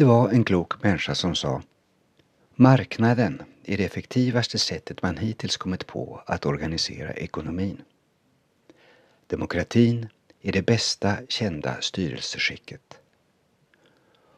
Det 0.00 0.06
var 0.06 0.30
en 0.30 0.44
klok 0.44 0.82
människa 0.82 1.14
som 1.14 1.34
sa 1.34 1.62
Marknaden 2.54 3.42
är 3.64 3.76
det 3.76 3.84
effektivaste 3.84 4.58
sättet 4.58 5.02
man 5.02 5.16
hittills 5.16 5.56
kommit 5.56 5.86
på 5.86 6.22
att 6.26 6.46
organisera 6.46 7.12
ekonomin. 7.12 7.82
Demokratin 9.26 10.08
är 10.42 10.52
det 10.52 10.62
bästa 10.62 11.16
kända 11.28 11.80
styrelseskicket. 11.80 12.98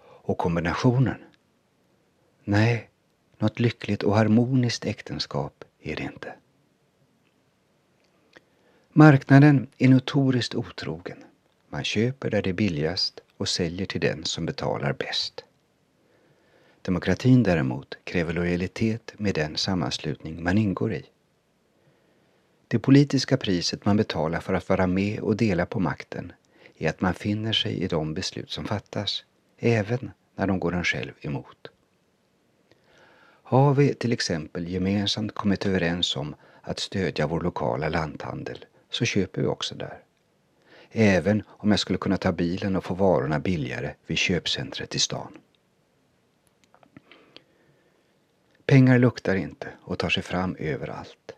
Och 0.01 0.39
kombinationen? 0.39 1.19
Nej, 2.45 2.91
något 3.39 3.61
lyckligt 3.61 4.03
och 4.03 4.17
harmoniskt 4.17 4.85
äktenskap 4.85 5.65
är 5.83 5.97
det 5.97 6.03
inte. 6.03 6.35
Marknaden 8.93 9.67
är 9.79 9.89
notoriskt 9.89 10.55
otrogen. 10.55 11.25
Man 11.69 11.85
köper 11.85 12.31
där 12.31 12.43
det 12.43 12.51
är 12.51 12.55
billigast 12.55 13.21
och 13.37 13.49
säljer 13.49 13.87
till 13.87 14.01
den 14.01 14.25
som 14.25 14.47
betalar 14.47 14.93
bäst. 14.93 15.45
Demokratin 16.83 17.43
däremot 17.43 17.99
kräver 18.05 18.33
lojalitet 18.33 19.15
med 19.17 19.35
den 19.35 19.57
sammanslutning 19.57 20.43
man 20.43 20.59
ingår 20.59 20.93
i. 20.93 21.05
Det 22.69 22.79
politiska 22.79 23.37
priset 23.37 23.85
man 23.85 23.97
betalar 23.97 24.41
för 24.41 24.55
att 24.55 24.69
vara 24.69 24.87
med 24.87 25.21
och 25.21 25.37
dela 25.37 25.67
på 25.67 25.81
makten 25.81 26.33
är 26.79 26.89
att 26.89 27.01
man 27.01 27.15
finner 27.15 27.53
sig 27.53 27.83
i 27.83 27.89
de 27.89 28.15
beslut 28.15 28.51
som 28.51 28.65
fattas, 28.65 29.25
även 29.59 30.11
när 30.37 30.47
de 30.47 30.61
går 30.61 30.75
en 30.75 30.85
själv 30.85 31.13
emot. 31.21 31.69
Har 33.43 33.75
vi 33.75 33.95
till 33.95 34.13
exempel 34.13 34.69
gemensamt 34.69 35.35
kommit 35.35 35.67
överens 35.67 36.17
om 36.17 36.35
att 36.63 36.79
stödja 36.81 37.27
vår 37.27 37.41
lokala 37.41 37.89
lanthandel 37.89 38.65
så 38.91 39.05
köper 39.05 39.41
vi 39.43 39.47
också 39.47 39.75
där. 39.75 39.99
Även 40.91 41.43
om 41.49 41.71
jag 41.71 41.81
skulle 41.81 41.99
kunna 41.99 42.17
ta 42.17 42.33
bilen 42.33 42.77
och 42.77 42.85
få 42.85 42.95
varorna 42.95 43.39
billigare 43.39 43.95
vid 44.07 44.19
köpcentret 44.19 44.95
i 44.95 44.99
stan. 44.99 45.39
Pengar 48.73 48.99
luktar 48.99 49.37
inte 49.37 49.69
och 49.81 49.99
tar 49.99 50.09
sig 50.09 50.23
fram 50.23 50.57
överallt. 50.59 51.33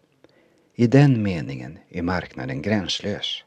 I 0.75 0.87
den 0.87 1.23
meningen 1.23 1.79
är 1.89 2.03
marknaden 2.03 2.63
gränslös. 2.63 3.45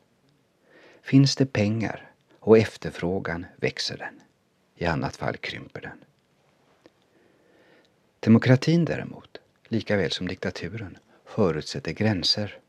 Finns 1.02 1.36
det 1.36 1.46
pengar 1.46 2.12
och 2.40 2.58
efterfrågan 2.58 3.46
växer 3.58 3.98
den. 3.98 4.22
I 4.76 4.86
annat 4.86 5.16
fall 5.16 5.38
krymper 5.38 5.82
den. 5.82 6.04
Demokratin 8.20 8.86
däremot, 8.86 9.38
lika 9.68 9.98
väl 9.98 10.12
som 10.12 10.28
diktaturen, 10.28 10.98
förutsätter 11.26 11.92
gränser. 11.92 12.60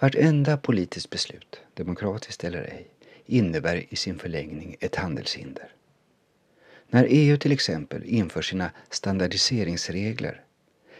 Vartenda 0.00 0.56
politiskt 0.56 1.10
beslut, 1.10 1.60
demokratiskt 1.74 2.44
eller 2.44 2.62
ej, 2.62 2.86
innebär 3.26 3.92
i 3.92 3.96
sin 3.96 4.18
förlängning 4.18 4.76
ett 4.80 4.96
handelshinder. 4.96 5.72
När 6.94 7.06
EU 7.08 7.36
till 7.36 7.52
exempel 7.52 8.04
inför 8.04 8.42
sina 8.42 8.70
standardiseringsregler 8.90 10.40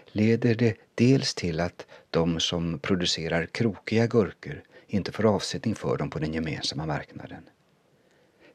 leder 0.06 0.54
det 0.54 0.74
dels 0.94 1.34
till 1.34 1.60
att 1.60 1.86
de 2.10 2.40
som 2.40 2.78
producerar 2.78 3.46
krokiga 3.46 4.06
gurkor 4.06 4.62
inte 4.86 5.12
får 5.12 5.26
avsättning 5.34 5.74
för 5.74 5.96
dem 5.96 6.10
på 6.10 6.18
den 6.18 6.34
gemensamma 6.34 6.86
marknaden. 6.86 7.42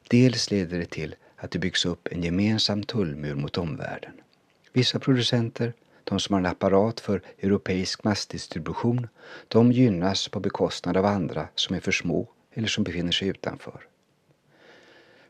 Dels 0.08 0.50
leder 0.50 0.78
det 0.78 0.90
till 0.90 1.14
att 1.36 1.50
det 1.50 1.58
byggs 1.58 1.86
upp 1.86 2.08
en 2.10 2.22
gemensam 2.22 2.82
tullmur 2.82 3.34
mot 3.34 3.58
omvärlden. 3.58 4.12
Vissa 4.72 4.98
producenter, 4.98 5.72
de 6.04 6.20
som 6.20 6.32
har 6.32 6.40
en 6.40 6.46
apparat 6.46 7.00
för 7.00 7.22
europeisk 7.38 8.04
massdistribution, 8.04 9.08
de 9.48 9.72
gynnas 9.72 10.28
på 10.28 10.40
bekostnad 10.40 10.96
av 10.96 11.06
andra 11.06 11.48
som 11.54 11.76
är 11.76 11.80
för 11.80 11.92
små 11.92 12.28
eller 12.52 12.68
som 12.68 12.84
befinner 12.84 13.12
sig 13.12 13.28
utanför. 13.28 13.88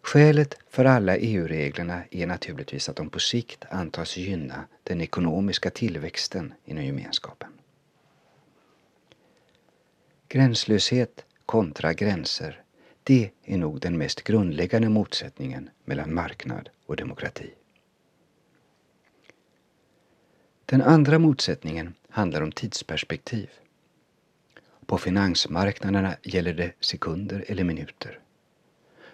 Skälet 0.09 0.59
för 0.69 0.85
alla 0.85 1.17
EU-reglerna 1.17 2.03
är 2.11 2.27
naturligtvis 2.27 2.89
att 2.89 2.97
de 2.97 3.11
på 3.11 3.19
sikt 3.19 3.65
antas 3.71 4.17
gynna 4.17 4.65
den 4.83 5.01
ekonomiska 5.01 5.71
tillväxten 5.71 6.55
inom 6.65 6.85
gemenskapen. 6.85 7.49
Gränslöshet 10.29 11.25
kontra 11.47 11.93
gränser, 11.93 12.63
det 13.03 13.31
är 13.45 13.59
nog 13.59 13.81
den 13.81 13.99
mest 13.99 14.23
grundläggande 14.23 14.89
motsättningen 14.89 15.71
mellan 15.85 16.15
marknad 16.15 16.69
och 16.87 16.97
demokrati. 16.97 17.51
Den 20.67 20.83
andra 20.83 21.19
motsättningen 21.19 21.95
handlar 22.09 22.43
om 22.43 22.53
tidsperspektiv. 22.53 23.51
På 24.87 24.99
finansmarknaderna 24.99 26.17
gäller 26.23 26.55
det 26.55 26.73
sekunder 26.81 27.45
eller 27.49 27.65
minuter. 27.65 28.21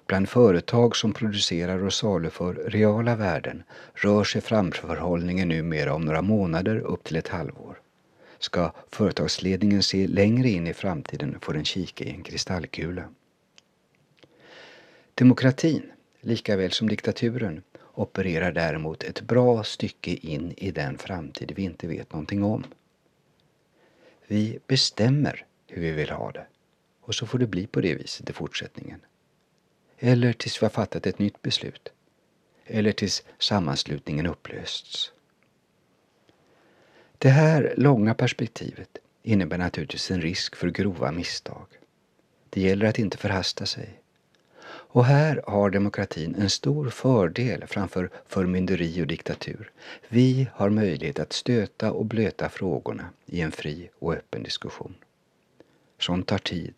Bland 0.07 0.29
företag 0.29 0.97
som 0.97 1.13
producerar 1.13 1.85
och 1.85 1.93
saluför 1.93 2.55
reala 2.55 3.17
värden 3.17 3.63
rör 3.95 4.25
sig 4.25 4.41
framförhållningen 4.41 5.49
numera 5.49 5.95
om 5.95 6.05
några 6.05 6.23
månader 6.23 6.79
upp 6.79 7.05
till 7.05 7.17
ett 7.17 7.29
halvår. 7.29 7.81
Ska 8.39 8.73
företagsledningen 8.91 9.83
se 9.83 10.07
längre 10.07 10.49
in 10.49 10.67
i 10.67 10.75
framtiden 10.75 11.37
får 11.41 11.55
den 11.55 11.65
kika 11.65 12.05
i 12.05 12.11
en 12.11 12.23
kristallkula. 12.23 13.09
Demokratin, 15.15 15.83
lika 16.21 16.57
väl 16.57 16.73
som 16.73 16.89
diktaturen, 16.89 17.63
opererar 17.95 18.53
däremot 18.53 19.03
ett 19.03 19.21
bra 19.21 19.65
stycke 19.65 20.11
in 20.11 20.55
i 20.57 20.71
den 20.71 20.99
framtid 20.99 21.53
vi 21.57 21.63
inte 21.63 21.87
vet 21.87 22.13
någonting 22.13 22.45
om. 22.45 22.65
Vi 24.27 24.59
bestämmer 24.67 25.47
hur 25.67 25.83
vi 25.83 25.91
vill 25.91 26.11
ha 26.11 26.33
det 26.33 26.47
och 27.01 27.15
så 27.15 27.27
får 27.27 27.39
det 27.39 27.47
bli 27.47 27.67
på 27.67 27.81
det 27.81 27.95
viset 27.95 28.31
i 28.31 28.33
fortsättningen. 28.33 29.01
Eller 30.07 30.33
tills 30.33 30.63
vi 30.63 30.65
har 30.65 30.71
fattat 30.71 31.07
ett 31.07 31.19
nytt 31.19 31.43
beslut. 31.43 31.93
Eller 32.67 32.93
tills 32.93 33.25
sammanslutningen 33.39 34.27
upplösts. 34.27 35.13
Det 37.19 37.29
här 37.29 37.75
långa 37.77 38.15
perspektivet 38.15 38.99
innebär 39.23 39.59
naturligtvis 39.59 40.11
en 40.11 40.21
risk 40.21 40.57
för 40.57 40.71
grova 40.71 41.13
misstag. 41.13 41.67
Det 42.51 42.61
gäller 42.61 42.87
att 42.87 42.99
inte 42.99 43.19
förhasta 43.19 43.67
sig. 43.67 44.01
Och 44.67 45.05
här 45.05 45.43
har 45.47 45.71
demokratin 45.71 46.35
en 46.35 46.51
stor 46.51 46.91
fördel 46.91 47.67
framför 47.67 48.11
förmynderi 48.27 49.03
och 49.03 49.07
diktatur. 49.07 49.71
Vi 50.09 50.49
har 50.55 50.71
möjlighet 50.71 51.19
att 51.19 51.33
stöta 51.33 51.93
och 51.93 52.07
blöta 52.07 52.49
frågorna 52.49 53.11
i 53.27 53.41
en 53.41 53.53
fri 53.53 53.91
och 53.99 54.15
öppen 54.15 54.43
diskussion. 54.43 54.95
Sånt 55.99 56.27
tar 56.27 56.39
tid. 56.39 56.75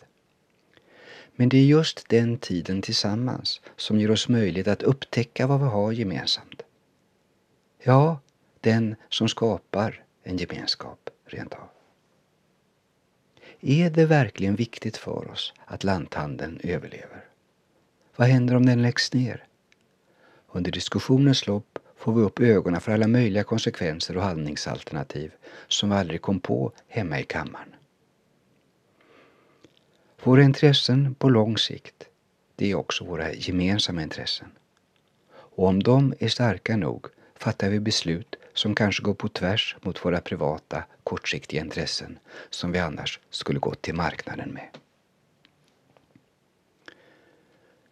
Men 1.36 1.48
det 1.48 1.56
är 1.58 1.64
just 1.64 2.08
den 2.08 2.38
tiden 2.38 2.82
tillsammans 2.82 3.60
som 3.76 4.00
ger 4.00 4.10
oss 4.10 4.28
möjlighet 4.28 4.68
att 4.68 4.82
upptäcka 4.82 5.46
vad 5.46 5.60
vi 5.60 5.66
har 5.66 5.92
gemensamt. 5.92 6.62
Ja, 7.82 8.20
den 8.60 8.96
som 9.08 9.28
skapar 9.28 10.04
en 10.22 10.36
gemenskap 10.36 11.10
rent 11.26 11.52
av. 11.52 11.68
Är 13.60 13.90
det 13.90 14.06
verkligen 14.06 14.56
viktigt 14.56 14.96
för 14.96 15.30
oss 15.30 15.54
att 15.64 15.84
lanthandeln 15.84 16.60
överlever? 16.62 17.24
Vad 18.16 18.28
händer 18.28 18.54
om 18.54 18.66
den 18.66 18.82
läggs 18.82 19.12
ner? 19.12 19.44
Under 20.52 20.70
diskussionens 20.70 21.46
lopp 21.46 21.78
får 21.96 22.12
vi 22.12 22.22
upp 22.22 22.40
ögonen 22.40 22.80
för 22.80 22.92
alla 22.92 23.06
möjliga 23.06 23.44
konsekvenser 23.44 24.16
och 24.16 24.22
handlingsalternativ 24.22 25.32
som 25.68 25.90
vi 25.90 25.96
aldrig 25.96 26.22
kom 26.22 26.40
på 26.40 26.72
hemma 26.88 27.20
i 27.20 27.24
kammaren. 27.24 27.75
Våra 30.22 30.42
intressen 30.42 31.14
på 31.14 31.28
lång 31.28 31.58
sikt, 31.58 32.08
det 32.56 32.70
är 32.70 32.74
också 32.74 33.04
våra 33.04 33.32
gemensamma 33.32 34.02
intressen. 34.02 34.48
Och 35.32 35.66
om 35.66 35.82
de 35.82 36.14
är 36.18 36.28
starka 36.28 36.76
nog 36.76 37.06
fattar 37.34 37.68
vi 37.70 37.80
beslut 37.80 38.36
som 38.54 38.74
kanske 38.74 39.02
går 39.02 39.14
på 39.14 39.28
tvärs 39.28 39.76
mot 39.80 40.04
våra 40.04 40.20
privata, 40.20 40.84
kortsiktiga 41.04 41.60
intressen 41.60 42.18
som 42.50 42.72
vi 42.72 42.78
annars 42.78 43.20
skulle 43.30 43.58
gått 43.58 43.82
till 43.82 43.94
marknaden 43.94 44.50
med. 44.50 44.68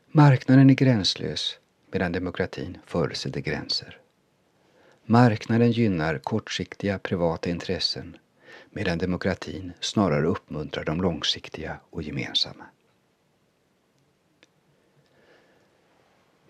Marknaden 0.06 0.70
är 0.70 0.74
gränslös 0.74 1.58
medan 1.90 2.12
demokratin 2.12 2.78
förutsätter 2.86 3.40
gränser. 3.40 3.98
Marknaden 5.04 5.70
gynnar 5.70 6.18
kortsiktiga 6.18 6.98
privata 6.98 7.50
intressen 7.50 8.16
medan 8.74 8.98
demokratin 8.98 9.72
snarare 9.80 10.26
uppmuntrar 10.26 10.84
de 10.84 11.00
långsiktiga 11.00 11.80
och 11.90 12.02
gemensamma. 12.02 12.64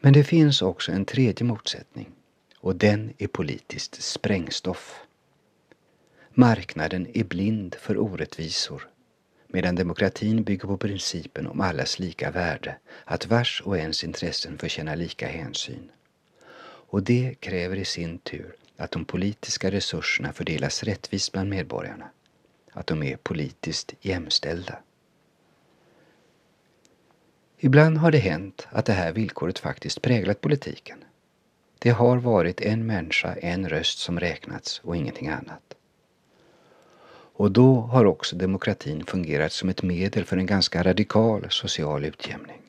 Men 0.00 0.12
det 0.12 0.24
finns 0.24 0.62
också 0.62 0.92
en 0.92 1.04
tredje 1.04 1.46
motsättning 1.46 2.12
och 2.58 2.76
den 2.76 3.12
är 3.18 3.26
politiskt 3.26 4.02
sprängstoff. 4.02 5.00
Marknaden 6.30 7.06
är 7.14 7.24
blind 7.24 7.74
för 7.74 7.98
orättvisor 7.98 8.88
medan 9.46 9.74
demokratin 9.74 10.44
bygger 10.44 10.68
på 10.68 10.76
principen 10.76 11.46
om 11.46 11.60
allas 11.60 11.98
lika 11.98 12.30
värde, 12.30 12.76
att 13.04 13.26
vars 13.26 13.62
och 13.64 13.78
ens 13.78 14.04
intressen 14.04 14.58
förtjänar 14.58 14.96
lika 14.96 15.26
hänsyn. 15.26 15.90
Och 16.90 17.02
det 17.02 17.34
kräver 17.40 17.76
i 17.76 17.84
sin 17.84 18.18
tur 18.18 18.56
att 18.76 18.90
de 18.90 19.04
politiska 19.04 19.70
resurserna 19.70 20.32
fördelas 20.32 20.82
rättvist 20.82 21.32
bland 21.32 21.50
medborgarna, 21.50 22.10
att 22.72 22.86
de 22.86 23.02
är 23.02 23.16
politiskt 23.16 23.94
jämställda. 24.00 24.78
Ibland 27.58 27.98
har 27.98 28.10
det 28.10 28.18
hänt 28.18 28.66
att 28.70 28.86
det 28.86 28.92
här 28.92 29.12
villkoret 29.12 29.58
faktiskt 29.58 30.02
präglat 30.02 30.40
politiken. 30.40 31.04
Det 31.78 31.90
har 31.90 32.16
varit 32.16 32.60
en 32.60 32.86
människa, 32.86 33.34
en 33.34 33.68
röst 33.68 33.98
som 33.98 34.20
räknats 34.20 34.80
och 34.84 34.96
ingenting 34.96 35.28
annat. 35.28 35.74
Och 37.36 37.50
då 37.50 37.74
har 37.80 38.04
också 38.04 38.36
demokratin 38.36 39.06
fungerat 39.06 39.52
som 39.52 39.68
ett 39.68 39.82
medel 39.82 40.24
för 40.24 40.36
en 40.36 40.46
ganska 40.46 40.82
radikal 40.82 41.46
social 41.50 42.04
utjämning. 42.04 42.62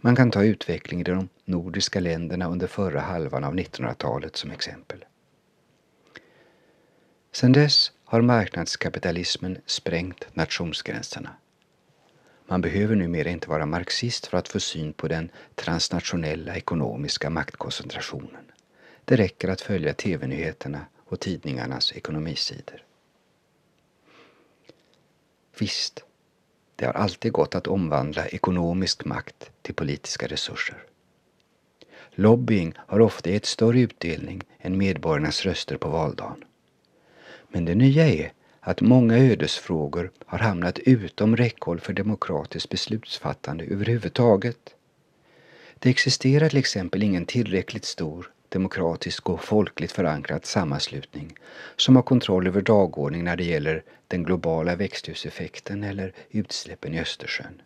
Man 0.00 0.16
kan 0.16 0.30
ta 0.30 0.44
utvecklingen 0.44 1.06
i 1.06 1.10
de 1.10 1.28
nordiska 1.50 2.00
länderna 2.00 2.48
under 2.48 2.66
förra 2.66 3.00
halvan 3.00 3.44
av 3.44 3.54
1900-talet 3.54 4.36
som 4.36 4.50
exempel. 4.50 5.04
Sedan 7.32 7.52
dess 7.52 7.92
har 8.04 8.20
marknadskapitalismen 8.20 9.58
sprängt 9.66 10.26
nationsgränserna. 10.32 11.30
Man 12.46 12.60
behöver 12.60 12.96
numera 12.96 13.28
inte 13.28 13.48
vara 13.48 13.66
marxist 13.66 14.26
för 14.26 14.38
att 14.38 14.48
få 14.48 14.60
syn 14.60 14.92
på 14.92 15.08
den 15.08 15.30
transnationella 15.54 16.56
ekonomiska 16.56 17.30
maktkoncentrationen. 17.30 18.44
Det 19.04 19.16
räcker 19.16 19.48
att 19.48 19.60
följa 19.60 19.94
tv-nyheterna 19.94 20.86
och 21.04 21.20
tidningarnas 21.20 21.92
ekonomisidor. 21.92 22.84
Visst, 25.58 26.04
det 26.76 26.86
har 26.86 26.92
alltid 26.92 27.32
gått 27.32 27.54
att 27.54 27.66
omvandla 27.66 28.26
ekonomisk 28.26 29.04
makt 29.04 29.50
till 29.62 29.74
politiska 29.74 30.26
resurser. 30.26 30.84
Lobbying 32.20 32.74
har 32.76 33.00
ofta 33.00 33.30
gett 33.30 33.46
större 33.46 33.80
utdelning 33.80 34.42
än 34.58 34.78
medborgarnas 34.78 35.44
röster 35.44 35.76
på 35.76 35.88
valdagen. 35.88 36.44
Men 37.48 37.64
det 37.64 37.74
nya 37.74 38.08
är 38.08 38.32
att 38.60 38.80
många 38.80 39.18
ödesfrågor 39.18 40.10
har 40.26 40.38
hamnat 40.38 40.78
utom 40.78 41.36
räckhåll 41.36 41.80
för 41.80 41.92
demokratiskt 41.92 42.68
beslutsfattande 42.68 43.64
överhuvudtaget. 43.64 44.74
Det 45.78 45.90
existerar 45.90 46.48
till 46.48 46.58
exempel 46.58 47.02
ingen 47.02 47.26
tillräckligt 47.26 47.84
stor 47.84 48.30
demokratisk 48.48 49.30
och 49.30 49.44
folkligt 49.44 49.92
förankrad 49.92 50.44
sammanslutning 50.44 51.34
som 51.76 51.96
har 51.96 52.02
kontroll 52.02 52.46
över 52.46 52.62
dagordningen 52.62 53.24
när 53.24 53.36
det 53.36 53.44
gäller 53.44 53.82
den 54.08 54.24
globala 54.24 54.76
växthuseffekten 54.76 55.84
eller 55.84 56.12
utsläppen 56.30 56.94
i 56.94 57.00
Östersjön. 57.00 57.62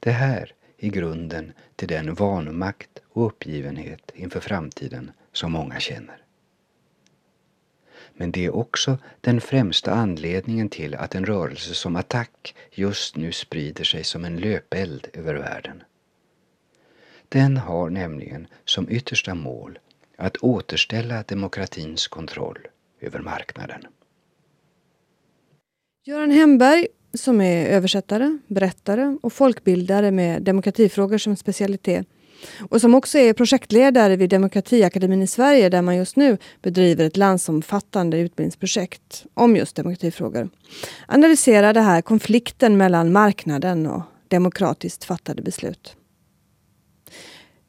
Det 0.00 0.10
här 0.10 0.54
i 0.78 0.88
grunden 0.88 1.52
till 1.76 1.88
den 1.88 2.14
vanmakt 2.14 2.98
och 3.08 3.26
uppgivenhet 3.26 4.10
inför 4.14 4.40
framtiden 4.40 5.10
som 5.32 5.52
många 5.52 5.80
känner. 5.80 6.22
Men 8.14 8.32
det 8.32 8.44
är 8.44 8.54
också 8.54 8.98
den 9.20 9.40
främsta 9.40 9.92
anledningen 9.92 10.68
till 10.68 10.94
att 10.94 11.14
en 11.14 11.26
rörelse 11.26 11.74
som 11.74 11.96
Attack 11.96 12.54
just 12.70 13.16
nu 13.16 13.32
sprider 13.32 13.84
sig 13.84 14.04
som 14.04 14.24
en 14.24 14.36
löpeld 14.36 15.08
över 15.12 15.34
världen. 15.34 15.82
Den 17.28 17.56
har 17.56 17.90
nämligen 17.90 18.46
som 18.64 18.90
yttersta 18.90 19.34
mål 19.34 19.78
att 20.16 20.36
återställa 20.36 21.22
demokratins 21.22 22.08
kontroll 22.08 22.58
över 23.00 23.20
marknaden. 23.20 23.86
Göran 26.04 26.30
Hemberg 26.30 26.86
som 27.14 27.40
är 27.40 27.66
översättare, 27.66 28.38
berättare 28.46 29.16
och 29.22 29.32
folkbildare 29.32 30.10
med 30.10 30.42
demokratifrågor 30.42 31.18
som 31.18 31.36
specialitet 31.36 32.06
och 32.70 32.80
som 32.80 32.94
också 32.94 33.18
är 33.18 33.32
projektledare 33.32 34.16
vid 34.16 34.30
Demokratiakademin 34.30 35.22
i 35.22 35.26
Sverige 35.26 35.68
där 35.68 35.82
man 35.82 35.96
just 35.96 36.16
nu 36.16 36.38
bedriver 36.62 37.04
ett 37.04 37.16
landsomfattande 37.16 38.18
utbildningsprojekt 38.18 39.26
om 39.34 39.56
just 39.56 39.76
demokratifrågor. 39.76 40.48
Analyserar 41.06 41.74
det 41.74 41.80
här 41.80 42.02
konflikten 42.02 42.76
mellan 42.76 43.12
marknaden 43.12 43.86
och 43.86 44.02
demokratiskt 44.28 45.04
fattade 45.04 45.42
beslut. 45.42 45.96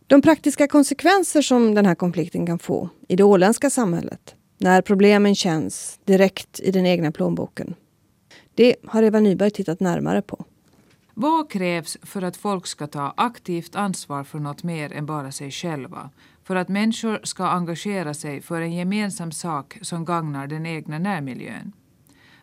De 0.07 0.21
praktiska 0.21 0.67
konsekvenser 0.67 1.41
som 1.41 1.75
den 1.75 1.85
här 1.85 1.95
konflikten 1.95 2.45
kan 2.45 2.59
få 2.59 2.89
i 3.07 3.15
det 3.15 3.23
åländska 3.23 3.69
samhället 3.69 4.35
när 4.57 4.81
problemen 4.81 5.35
känns 5.35 5.99
direkt 6.05 6.59
i 6.59 6.71
den 6.71 6.85
egna 6.85 7.11
plånboken. 7.11 7.75
Det 8.59 8.75
har 8.85 9.03
Eva 9.03 9.19
Nyberg 9.19 9.51
tittat 9.51 9.79
närmare 9.79 10.21
på. 10.21 10.45
Vad 11.13 11.51
krävs 11.51 11.97
för 12.01 12.21
att 12.21 12.37
folk 12.37 12.67
ska 12.67 12.87
ta 12.87 13.13
aktivt 13.17 13.75
ansvar 13.75 14.23
för 14.23 14.39
något 14.39 14.63
mer 14.63 14.93
än 14.93 15.05
bara 15.05 15.31
sig 15.31 15.51
själva? 15.51 16.09
För 16.43 16.55
att 16.55 16.69
människor 16.69 17.19
ska 17.23 17.45
engagera 17.45 18.13
sig 18.13 18.41
för 18.41 18.61
en 18.61 18.73
gemensam 18.73 19.31
sak 19.31 19.77
som 19.81 20.05
gagnar 20.05 20.47
den 20.47 20.65
egna 20.65 20.99
närmiljön? 20.99 21.71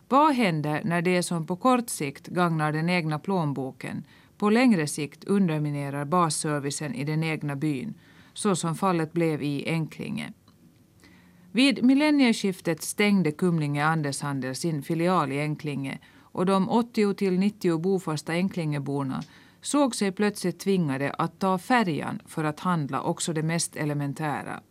Vad 0.09 0.33
händer 0.33 0.81
när 0.83 1.01
det 1.01 1.23
som 1.23 1.47
på 1.47 1.55
kort 1.55 1.89
sikt 1.89 2.27
gagnar 2.27 2.71
den 2.71 2.89
egna 2.89 3.19
plånboken 3.19 4.03
på 4.37 4.49
längre 4.49 4.87
sikt 4.87 5.23
underminerar 5.23 6.05
basservicen 6.05 6.95
i 6.95 7.03
den 7.03 7.23
egna 7.23 7.55
byn, 7.55 7.93
så 8.33 8.55
som 8.55 8.75
fallet 8.75 9.13
blev 9.13 9.43
i 9.43 9.69
Enklinge? 9.69 10.33
Vid 11.51 11.83
millennieskiftet 11.83 12.81
stängde 12.81 13.31
Kumlinge 13.31 13.85
Andershandel 13.85 14.55
sin 14.55 14.83
filial 14.83 15.31
i 15.31 15.39
Enklinge 15.39 15.99
och 16.21 16.45
de 16.45 16.69
80-90 16.69 17.81
bofasta 17.81 18.31
Enklingeborna 18.31 19.23
såg 19.61 19.95
sig 19.95 20.11
plötsligt 20.11 20.59
tvingade 20.59 21.09
att 21.11 21.39
ta 21.39 21.57
färjan 21.57 22.19
för 22.25 22.43
att 22.43 22.59
handla 22.59 23.01
också 23.01 23.33
det 23.33 23.43
mest 23.43 23.75
elementära. 23.75 24.61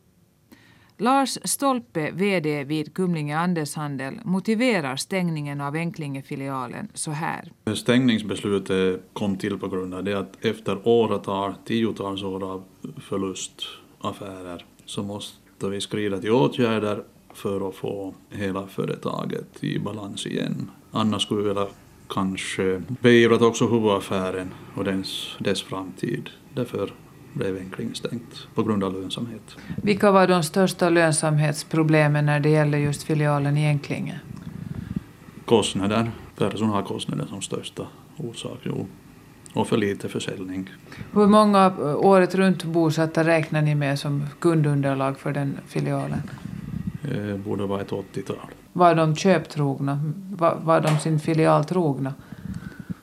Lars 0.98 1.38
Stolpe, 1.44 2.10
VD 2.10 2.64
vid 2.64 2.94
Kumlinge 2.94 3.38
Andershandel 3.38 4.20
motiverar 4.24 4.96
stängningen 4.96 5.60
av 5.60 5.74
Enklingefilialen 5.74 6.88
så 6.94 7.10
här. 7.10 7.52
Stängningsbeslutet 7.74 9.02
kom 9.12 9.36
till 9.36 9.58
på 9.58 9.68
grund 9.68 9.94
av 9.94 10.04
det 10.04 10.18
att 10.18 10.44
efter 10.44 10.88
åratal, 10.88 11.54
tiotals 11.64 12.22
år 12.22 12.52
av 12.52 12.64
förlustaffärer 12.96 14.64
så 14.84 15.02
måste 15.02 15.45
vi 15.62 15.80
skrida 15.80 16.18
till 16.18 16.32
åtgärder 16.32 17.02
för 17.34 17.68
att 17.68 17.74
få 17.74 18.14
hela 18.30 18.66
företaget 18.66 19.64
i 19.64 19.78
balans 19.78 20.26
igen. 20.26 20.70
Annars 20.90 21.22
skulle 21.22 21.42
vi 21.42 21.48
vilja 21.48 21.66
kanske 22.08 22.82
beivrat 22.88 23.42
också 23.42 23.66
huvudaffären 23.66 24.54
och 24.74 24.84
dess, 24.84 25.36
dess 25.38 25.62
framtid. 25.62 26.30
Därför 26.54 26.92
blev 27.32 27.56
Enkling 27.56 27.94
stängt 27.94 28.48
på 28.54 28.62
grund 28.62 28.84
av 28.84 28.92
lönsamhet. 28.92 29.56
Vilka 29.82 30.10
var 30.10 30.26
de 30.26 30.42
största 30.42 30.90
lönsamhetsproblemen 30.90 32.26
när 32.26 32.40
det 32.40 32.48
gäller 32.48 32.78
just 32.78 33.02
filialen 33.02 33.56
i 33.56 33.66
Enklinge? 33.66 34.20
Kostnader, 35.44 36.10
personalkostnader 36.38 37.26
som 37.26 37.42
största 37.42 37.86
orsak, 38.16 38.58
jo. 38.62 38.86
Och 39.56 39.68
för 39.68 39.76
lite 39.76 40.08
försäljning. 40.08 40.70
Hur 41.12 41.26
många 41.26 41.72
året 41.96 42.34
runt 42.34 42.64
bosatta 42.64 43.24
räknar 43.24 43.62
ni 43.62 43.74
med 43.74 43.98
som 43.98 44.26
kundunderlag 44.38 45.18
för 45.18 45.32
den 45.32 45.58
filialen? 45.66 46.22
Det 47.02 47.30
eh, 47.30 47.36
borde 47.36 47.66
vara 47.66 47.80
ett 47.80 47.90
80-tal. 47.90 48.36
Var 48.72 48.94
de 48.94 49.16
köptrogna? 49.16 50.00
Var, 50.30 50.58
var 50.62 50.80
de 50.80 50.98
sin 50.98 51.20
filial 51.20 51.64
trogna? 51.64 52.14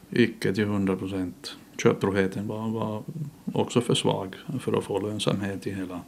Icke 0.10 0.54
till 0.54 0.64
100 0.64 0.96
procent. 0.96 1.56
Köptroheten 1.84 2.48
var, 2.48 2.70
var 2.70 3.04
också 3.54 3.82
för 3.82 3.96
svag 3.96 4.36
för 4.60 4.78
att 4.78 4.84
få 4.84 5.00
lönsamhet 5.00 5.68
i 5.68 5.74
hela 5.74 6.00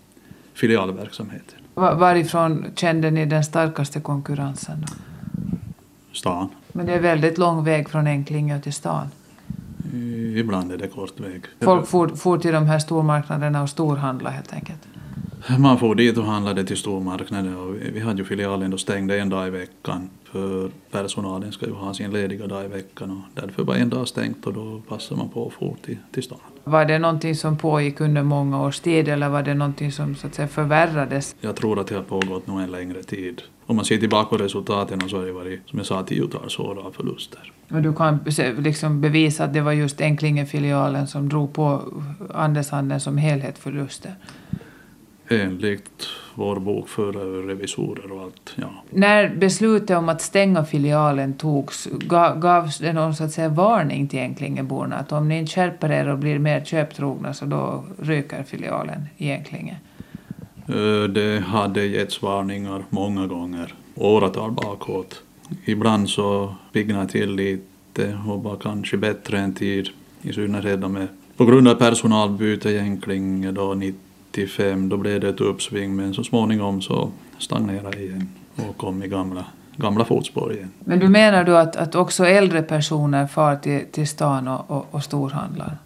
filialverksamheten. 0.54 1.60
Varifrån 1.74 2.66
kände 2.76 3.12
ni 3.12 3.26
den 3.26 3.44
starkaste 3.44 4.00
konkurrensen? 4.00 4.86
Då? 4.88 4.94
Stan. 6.14 6.50
Men 6.72 6.86
det 6.86 6.94
är 6.94 7.00
väldigt 7.00 7.38
lång 7.38 7.64
väg 7.64 7.90
från 7.90 8.08
Enklinge 8.08 8.62
till 8.62 8.74
stan? 8.74 9.08
Ibland 10.36 10.72
är 10.72 10.78
det 10.78 10.88
kort 10.88 11.20
väg. 11.20 11.46
Folk 11.62 11.88
for, 11.88 12.08
for 12.08 12.38
till 12.38 12.54
de 12.54 12.66
här 12.66 12.80
stormarknaderna 12.80 13.64
och 13.64 13.70
storhandlade 13.70 14.36
helt 14.36 14.54
enkelt? 14.54 14.85
Man 15.58 15.80
får 15.80 15.96
dit 15.96 16.18
och 16.18 16.26
handlade 16.26 16.64
till 16.64 16.78
stormarknaden 16.78 17.58
och 17.58 17.76
vi 17.94 18.00
hade 18.00 18.18
ju 18.18 18.26
filialen 18.26 18.72
då 18.72 18.78
stängde 18.78 19.20
en 19.20 19.30
dag 19.30 19.48
i 19.48 19.50
veckan 19.50 20.10
för 20.32 20.72
personalen 20.92 21.52
ska 21.52 21.66
ju 21.66 21.72
ha 21.72 21.94
sin 21.94 22.12
lediga 22.12 22.48
dag 22.48 22.66
i 22.66 22.68
veckan 22.68 23.12
och 23.12 23.42
därför 23.42 23.64
var 23.64 23.76
en 23.76 23.90
dag 23.90 24.08
stängt 24.08 24.46
och 24.46 24.54
då 24.54 24.82
passade 24.88 25.18
man 25.18 25.30
på 25.30 25.48
att 25.48 25.54
få 25.54 25.78
till, 25.86 25.98
till 26.12 26.24
stan. 26.24 26.38
Var 26.64 26.86
det 26.86 27.00
någonting 27.00 27.36
som 27.36 27.58
pågick 27.58 28.02
under 28.02 28.24
många 28.24 28.62
års 28.62 28.80
tid 28.80 29.08
eller 29.08 29.30
var 29.30 29.44
det 29.44 29.54
någonting 29.54 29.92
som 29.92 30.16
så 30.16 30.28
att 30.28 30.36
säga 30.36 30.48
förvärrades? 30.48 31.36
Jag 31.42 31.56
tror 31.56 31.80
att 31.80 31.88
det 31.88 31.96
har 31.96 32.04
pågått 32.04 32.48
nog 32.48 32.62
en 32.62 32.72
längre 32.72 33.04
tid. 33.04 33.42
Om 33.66 33.76
man 33.76 33.86
ser 33.86 33.98
tillbaka 33.98 34.30
på 34.30 34.44
resultaten 34.44 35.10
så 35.10 35.18
har 35.18 35.26
det 35.26 35.32
varit, 35.32 35.62
som 35.66 35.80
jag 35.80 35.86
sa, 35.86 36.04
tiotals 36.04 36.60
år 36.60 36.80
av 36.86 36.92
förluster. 36.92 37.52
Och 37.72 37.82
du 37.82 37.94
kan 37.94 38.20
liksom 38.58 39.02
bevisa 39.02 39.44
att 39.44 39.54
det 39.54 39.62
var 39.62 39.72
just 39.72 40.02
Enklinge-filialen 40.02 41.08
som 41.08 41.30
drog 41.30 41.54
på 41.54 41.82
Andershandeln 42.34 43.00
som 43.00 43.18
helhet 43.18 43.58
förluster? 43.58 44.16
Enligt 45.30 46.08
vår 46.36 46.60
bokförare 46.60 47.48
revisorer 47.48 48.12
och 48.12 48.22
allt. 48.22 48.54
Ja. 48.56 48.70
När 48.90 49.36
beslutet 49.36 49.98
om 49.98 50.10
att 50.10 50.22
stänga 50.22 50.66
filialen 50.66 51.34
togs, 51.34 51.88
gavs 52.36 52.78
det 52.78 52.94
någon 52.94 53.16
så 53.16 53.24
att 53.24 53.32
säga, 53.32 53.50
varning 53.50 54.08
till 54.08 54.20
Enklingeborna 54.20 54.96
att 54.96 55.12
om 55.12 55.28
ni 55.28 55.40
inte 55.40 55.52
skärper 55.52 55.92
er 55.92 56.08
och 56.08 56.18
blir 56.18 56.40
mer 56.40 56.66
köptrogna 56.66 57.34
så 57.34 57.46
då 57.46 57.84
ryker 58.00 58.44
filialen 58.44 59.02
i 59.18 59.32
Enklinge? 59.32 59.78
Eh, 60.68 61.04
det 61.10 61.40
hade 61.40 61.86
getts 61.86 62.22
varningar 62.22 62.84
många 62.90 63.28
gånger, 63.28 63.74
åratal 63.96 64.52
bakåt. 64.52 65.22
Ibland 65.66 66.10
så 66.10 66.56
piggnade 66.74 67.08
till 67.08 67.36
lite 67.36 68.20
och 68.28 68.44
var 68.44 68.56
kanske 68.56 68.98
bättre 68.98 69.40
en 69.40 69.54
tid. 69.54 69.90
i 70.22 70.34
synnerhet 70.34 70.80
med, 70.80 71.08
på 71.38 71.46
grund 71.46 71.68
av 71.68 71.76
personalbyte 71.76 72.70
i 72.70 72.80
Enklinge 72.80 73.52
då 73.52 73.74
95, 74.38 74.90
då 74.90 74.98
blev 74.98 75.20
det 75.20 75.30
ett 75.30 75.42
uppsving 75.42 75.96
men 75.96 76.14
så 76.14 76.24
småningom 76.24 76.82
så 76.82 77.12
stagnerade 77.38 78.02
igen 78.02 78.30
och 78.56 78.78
kom 78.78 79.04
i 79.04 79.08
gamla, 79.08 79.46
gamla 79.76 80.06
fotspår 80.06 80.54
igen. 80.54 80.72
Men 80.80 81.00
du 81.00 81.08
menar 81.08 81.44
då 81.44 81.56
att, 81.56 81.76
att 81.76 81.96
också 81.96 82.26
äldre 82.26 82.62
personer 82.62 83.28
far 83.28 83.56
till, 83.56 83.86
till 83.92 84.08
stan 84.08 84.48
och, 84.48 84.72
och, 84.72 84.86
och 84.92 85.04
storhandlar? 85.04 85.78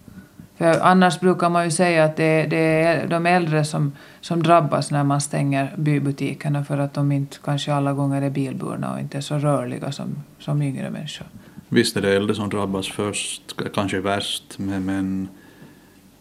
För 0.58 0.80
annars 0.80 1.20
brukar 1.20 1.50
man 1.50 1.66
ju 1.66 1.72
säga 1.72 2.04
att 2.04 2.16
det, 2.16 2.48
det 2.50 2.58
är 2.58 3.08
de 3.08 3.26
äldre 3.26 3.66
som, 3.66 3.92
som 4.22 4.44
drabbas 4.44 4.92
när 4.92 5.04
man 5.04 5.22
stänger 5.22 5.74
bybutikerna 5.78 6.64
för 6.66 6.78
att 6.78 6.94
de 6.94 7.12
inte 7.12 7.38
kanske 7.44 7.74
alla 7.74 7.94
gånger 7.94 8.22
är 8.22 8.30
bilburna 8.30 8.94
och 8.94 9.00
inte 9.00 9.18
är 9.18 9.22
så 9.22 9.36
rörliga 9.36 9.92
som, 9.92 10.16
som 10.40 10.62
yngre 10.62 10.90
människor. 10.90 11.28
Visst 11.70 11.98
är 11.98 12.02
det 12.02 12.16
äldre 12.16 12.36
som 12.36 12.50
drabbas 12.50 12.88
först, 12.88 13.56
kanske 13.74 14.00
värst, 14.00 14.44
men, 14.58 14.86
men 14.86 15.28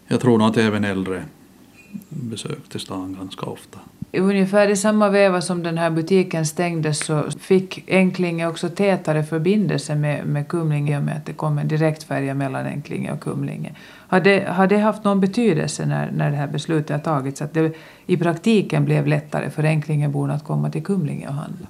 jag 0.08 0.20
tror 0.20 0.38
nog 0.38 0.49
att 0.49 0.56
även 0.56 0.85
äldre 0.85 1.23
besökte 2.09 2.78
stan 2.78 3.16
ganska 3.18 3.47
ofta. 3.47 3.78
Ungefär 4.12 4.68
i 4.68 4.76
samma 4.76 5.09
veva 5.09 5.40
som 5.40 5.62
den 5.62 5.78
här 5.78 5.90
butiken 5.90 6.47
stängdes 6.47 6.99
så 6.99 7.30
fick 7.40 7.90
Enklinge 7.90 8.47
också 8.47 8.68
tätare 8.68 9.25
förbindelse 9.25 9.95
med, 9.95 10.26
med 10.26 10.49
Kumlinge 10.49 10.95
i 10.95 10.99
och 10.99 11.02
med 11.02 11.16
att 11.16 11.26
det 11.26 11.33
kom 11.33 11.59
en 11.59 11.68
direktfärja 11.68 12.35
mellan 12.35 12.66
Enklinge 12.66 13.12
och 13.12 13.21
Kumlinge. 13.21 13.75
Har 14.09 14.21
det, 14.21 14.49
har 14.49 14.66
det 14.66 14.78
haft 14.78 15.04
någon 15.04 15.21
betydelse 15.21 15.87
när, 15.87 16.11
när 16.11 16.30
det 16.30 16.37
här 16.37 16.47
beslutet 16.47 16.90
har 16.90 16.99
tagits 16.99 17.42
att 17.42 17.54
det 17.54 17.73
i 18.07 18.16
praktiken 18.16 18.85
blev 18.85 19.07
lättare 19.07 19.50
för 19.50 19.64
Enklingeborna 19.64 20.35
att 20.35 20.45
komma 20.45 20.71
till 20.71 20.85
Kumlinge 20.85 21.28
och 21.28 21.35
handla? 21.35 21.66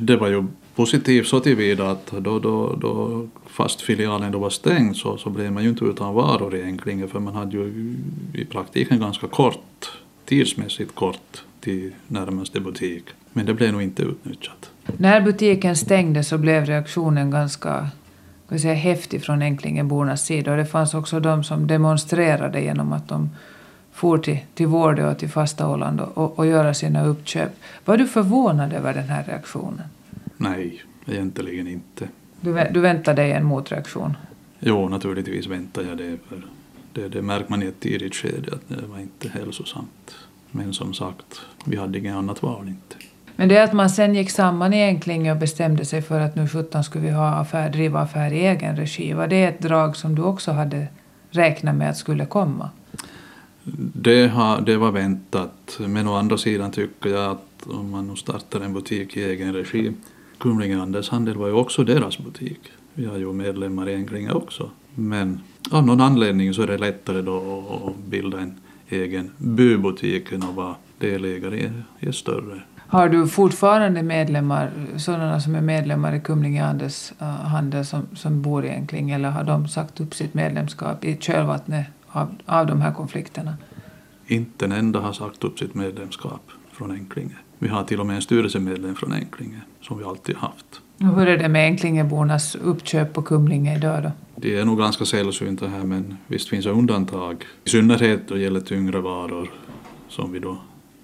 Det 0.00 0.16
var 0.16 0.28
ju 0.28 0.44
positivt 0.74 1.26
så 1.26 1.40
tillvida 1.40 1.90
att 1.90 2.06
då, 2.06 2.38
då, 2.38 2.76
då 2.80 3.26
fast 3.46 3.80
filialen 3.80 4.32
då 4.32 4.38
var 4.38 4.50
stängd 4.50 4.96
så, 4.96 5.16
så 5.16 5.30
blev 5.30 5.52
man 5.52 5.62
ju 5.62 5.68
inte 5.68 5.84
utan 5.84 6.14
varor 6.14 6.54
i 6.54 7.08
för 7.08 7.20
man 7.20 7.34
hade 7.34 7.56
ju 7.56 7.94
i 8.34 8.44
praktiken 8.44 9.00
ganska 9.00 9.26
kort, 9.26 9.90
tidsmässigt 10.24 10.94
kort 10.94 11.42
till 11.60 11.92
närmaste 12.08 12.60
butik. 12.60 13.04
Men 13.32 13.46
det 13.46 13.54
blev 13.54 13.72
nog 13.72 13.82
inte 13.82 14.02
utnyttjat. 14.02 14.70
När 14.96 15.20
butiken 15.20 15.76
stängde 15.76 16.24
så 16.24 16.38
blev 16.38 16.64
reaktionen 16.64 17.30
ganska 17.30 17.90
kan 18.54 18.60
säga, 18.60 18.74
häftig 18.74 19.22
från 19.22 19.42
Änklingebornas 19.42 20.24
sida. 20.24 20.50
Och 20.50 20.56
det 20.56 20.66
fanns 20.66 20.94
också 20.94 21.20
de 21.20 21.44
som 21.44 21.66
demonstrerade 21.66 22.60
genom 22.60 22.92
att 22.92 23.08
de 23.08 23.30
for 23.92 24.18
till, 24.18 24.38
till 24.54 24.66
Vårdö 24.66 25.10
och 25.10 25.18
till 25.18 25.28
fasta 25.28 25.68
Åland 25.68 26.00
och, 26.00 26.18
och, 26.18 26.38
och 26.38 26.46
göra 26.46 26.74
sina 26.74 27.04
uppköp. 27.04 27.50
Var 27.84 27.96
du 27.96 28.06
förvånad 28.06 28.72
över 28.72 28.94
den 28.94 29.08
här 29.08 29.24
reaktionen? 29.24 29.86
Nej, 30.44 30.82
egentligen 31.06 31.68
inte. 31.68 32.08
Du, 32.40 32.68
du 32.70 32.80
väntade 32.80 33.22
dig 33.22 33.32
en 33.32 33.44
motreaktion? 33.44 34.16
Jo, 34.58 34.88
naturligtvis 34.88 35.46
väntade 35.46 35.88
jag 35.88 35.98
det. 35.98 36.18
För 36.28 36.42
det, 36.92 37.08
det 37.08 37.22
märker 37.22 37.50
man 37.50 37.62
i 37.62 37.66
ett 37.66 37.80
tidigt 37.80 38.14
skede 38.14 38.52
att 38.52 38.68
det 38.68 38.86
var 38.86 38.98
inte 38.98 39.28
hälsosamt. 39.28 40.14
Men 40.50 40.74
som 40.74 40.94
sagt, 40.94 41.40
vi 41.64 41.76
hade 41.76 41.98
inget 41.98 42.14
annat 42.14 42.42
val 42.42 42.68
inte. 42.68 42.96
Men 43.36 43.48
det 43.48 43.58
att 43.58 43.72
man 43.72 43.90
sen 43.90 44.14
gick 44.14 44.30
samman 44.30 44.74
i 44.74 45.00
och 45.32 45.36
bestämde 45.36 45.84
sig 45.84 46.02
för 46.02 46.20
att 46.20 46.36
nu 46.36 46.48
17 46.48 46.84
skulle 46.84 47.04
vi 47.04 47.10
ha 47.10 47.28
affär, 47.28 47.70
driva 47.70 48.00
affär 48.00 48.32
i 48.32 48.46
egen 48.46 48.76
regi, 48.76 49.12
var 49.12 49.26
det 49.26 49.44
ett 49.44 49.60
drag 49.60 49.96
som 49.96 50.14
du 50.14 50.22
också 50.22 50.52
hade 50.52 50.86
räknat 51.30 51.74
med 51.74 51.90
att 51.90 51.96
skulle 51.96 52.26
komma? 52.26 52.70
Det, 53.94 54.26
har, 54.26 54.60
det 54.60 54.76
var 54.76 54.90
väntat, 54.90 55.78
men 55.78 56.08
å 56.08 56.14
andra 56.14 56.38
sidan 56.38 56.70
tycker 56.70 57.10
jag 57.10 57.30
att 57.30 57.66
om 57.66 57.90
man 57.90 58.08
nu 58.08 58.16
startar 58.16 58.60
en 58.60 58.72
butik 58.72 59.16
i 59.16 59.24
egen 59.24 59.52
regi, 59.52 59.92
Kumlinge 60.38 60.76
Handelshandel 60.76 61.36
var 61.36 61.46
ju 61.46 61.52
också 61.52 61.84
deras 61.84 62.18
butik. 62.18 62.60
Vi 62.94 63.06
har 63.06 63.16
ju 63.16 63.32
medlemmar 63.32 63.88
i 63.88 63.94
Enklinge 63.94 64.32
också. 64.32 64.70
Men 64.94 65.40
av 65.70 65.86
någon 65.86 66.00
anledning 66.00 66.54
så 66.54 66.62
är 66.62 66.66
det 66.66 66.78
lättare 66.78 67.22
då 67.22 67.64
att 67.86 68.10
bilda 68.10 68.40
en 68.40 68.60
egen 68.88 69.30
bybutik 69.38 70.32
än 70.32 70.42
att 70.42 70.54
vara 70.54 70.74
delägare 70.98 71.70
i 72.00 72.06
ett 72.08 72.14
större 72.14 72.62
har 72.94 73.08
du 73.08 73.28
fortfarande 73.28 74.02
medlemmar, 74.02 74.70
sådana 74.96 75.40
som 75.40 75.54
är 75.54 75.60
medlemmar 75.60 76.14
i 76.14 76.20
Kumlinge 76.20 76.62
Handel 77.22 77.84
som, 77.84 78.06
som 78.14 78.42
bor 78.42 78.64
i 78.64 78.70
Enkling 78.70 79.10
eller 79.10 79.30
har 79.30 79.44
de 79.44 79.68
sagt 79.68 80.00
upp 80.00 80.14
sitt 80.14 80.34
medlemskap 80.34 81.04
i 81.04 81.16
kölvattnet 81.20 81.86
av, 82.08 82.34
av 82.46 82.66
de 82.66 82.80
här 82.80 82.92
konflikterna? 82.92 83.56
Inte 84.26 84.64
en 84.64 84.72
enda 84.72 85.00
har 85.00 85.12
sagt 85.12 85.44
upp 85.44 85.58
sitt 85.58 85.74
medlemskap 85.74 86.50
från 86.72 86.90
Enklinge. 86.90 87.36
Vi 87.58 87.68
har 87.68 87.84
till 87.84 88.00
och 88.00 88.06
med 88.06 88.16
en 88.16 88.22
styrelsemedlem 88.22 88.94
från 88.94 89.12
Enklinge 89.12 89.60
som 89.80 89.98
vi 89.98 90.04
alltid 90.04 90.36
haft. 90.36 90.80
Och 90.98 91.20
hur 91.20 91.28
är 91.28 91.38
det 91.38 91.48
med 91.48 91.66
Enklingebornas 91.66 92.54
uppköp 92.56 93.12
på 93.12 93.22
Kumlinge 93.22 93.76
idag 93.76 94.02
då? 94.02 94.10
Det 94.36 94.58
är 94.58 94.64
nog 94.64 94.78
ganska 94.78 95.04
sällsynta 95.04 95.68
här 95.68 95.84
men 95.84 96.16
visst 96.26 96.48
finns 96.48 96.64
det 96.64 96.70
undantag. 96.70 97.44
I 97.64 97.70
synnerhet 97.70 98.28
då 98.28 98.38
gäller 98.38 98.60
tyngre 98.60 99.00
varor 99.00 99.50
som 100.08 100.32
vi 100.32 100.38
då 100.38 100.58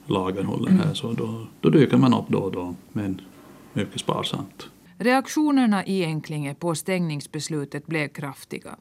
lagerhåller 0.07 0.71
här 0.71 0.95
så 0.95 1.13
då, 1.13 1.47
då 1.61 1.69
dyker 1.71 1.97
man 1.97 2.15
upp 2.15 2.29
då 2.29 2.39
och 2.39 2.53
då 2.53 2.75
men 2.93 3.21
mycket 3.73 4.01
sparsamt. 4.01 4.69
Reaktionerna 4.99 5.87
i 5.87 6.05
Enklinge 6.05 6.55
på 6.55 6.75
stängningsbeslutet 6.75 7.87
blev 7.87 8.09
kraftiga. 8.09 8.77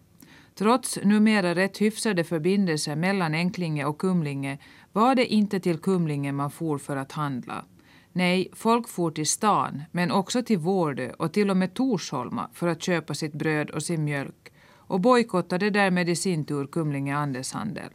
Trots 0.56 1.00
numera 1.04 1.56
rätt 1.56 1.78
hyfsade 1.78 2.24
förbindelser 2.24 2.96
mellan 2.96 3.34
Enklinge 3.34 3.86
och 3.86 3.98
Kumlinge 3.98 4.58
var 4.94 5.16
det 5.16 5.34
inte 5.34 5.60
till 5.60 5.78
Kumlinge 5.78 6.32
man 6.32 6.52
for 6.52 6.78
för 6.78 6.98
att 6.98 7.12
handla. 7.12 7.66
Nej, 8.12 8.50
folk 8.54 8.90
for 8.90 9.12
till 9.12 9.28
stan, 9.28 9.84
men 9.92 10.12
också 10.12 10.44
till 10.44 10.58
Vårdö 10.58 11.12
och 11.12 11.34
till 11.34 11.50
och 11.50 11.58
med 11.58 11.74
Torsholma 11.74 12.50
för 12.54 12.68
att 12.68 12.84
köpa 12.84 13.14
sitt 13.14 13.34
bröd 13.34 13.70
och 13.70 13.84
sin 13.84 14.04
mjölk 14.04 14.52
och 14.76 15.00
bojkottade 15.00 15.70
därmed 15.70 16.10
i 16.10 16.16
sin 16.16 16.46
tur 16.46 16.68
Kumlinge 16.68 17.16
Andeshandel. 17.18 17.90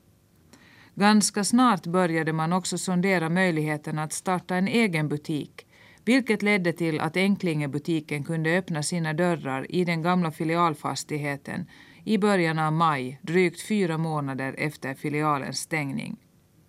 Ganska 0.94 1.44
snart 1.44 1.86
började 1.86 2.32
man 2.32 2.52
också 2.52 2.78
sondera 2.78 3.28
möjligheten 3.28 3.98
att 3.98 4.12
starta 4.12 4.56
en 4.56 4.68
egen 4.68 5.08
butik 5.08 5.66
vilket 6.04 6.42
ledde 6.42 6.72
till 6.72 7.00
att 7.00 7.16
Enklingebutiken 7.16 8.24
kunde 8.24 8.58
öppna 8.58 8.82
sina 8.82 9.12
dörrar 9.12 9.66
i 9.70 9.84
den 9.84 10.02
gamla 10.02 10.30
filialfastigheten 10.30 11.66
i 12.04 12.18
början 12.18 12.58
av 12.58 12.72
maj, 12.72 13.18
drygt 13.22 13.60
fyra 13.60 13.98
månader 13.98 14.54
efter 14.58 14.94
filialens 14.94 15.58
stängning. 15.58 16.23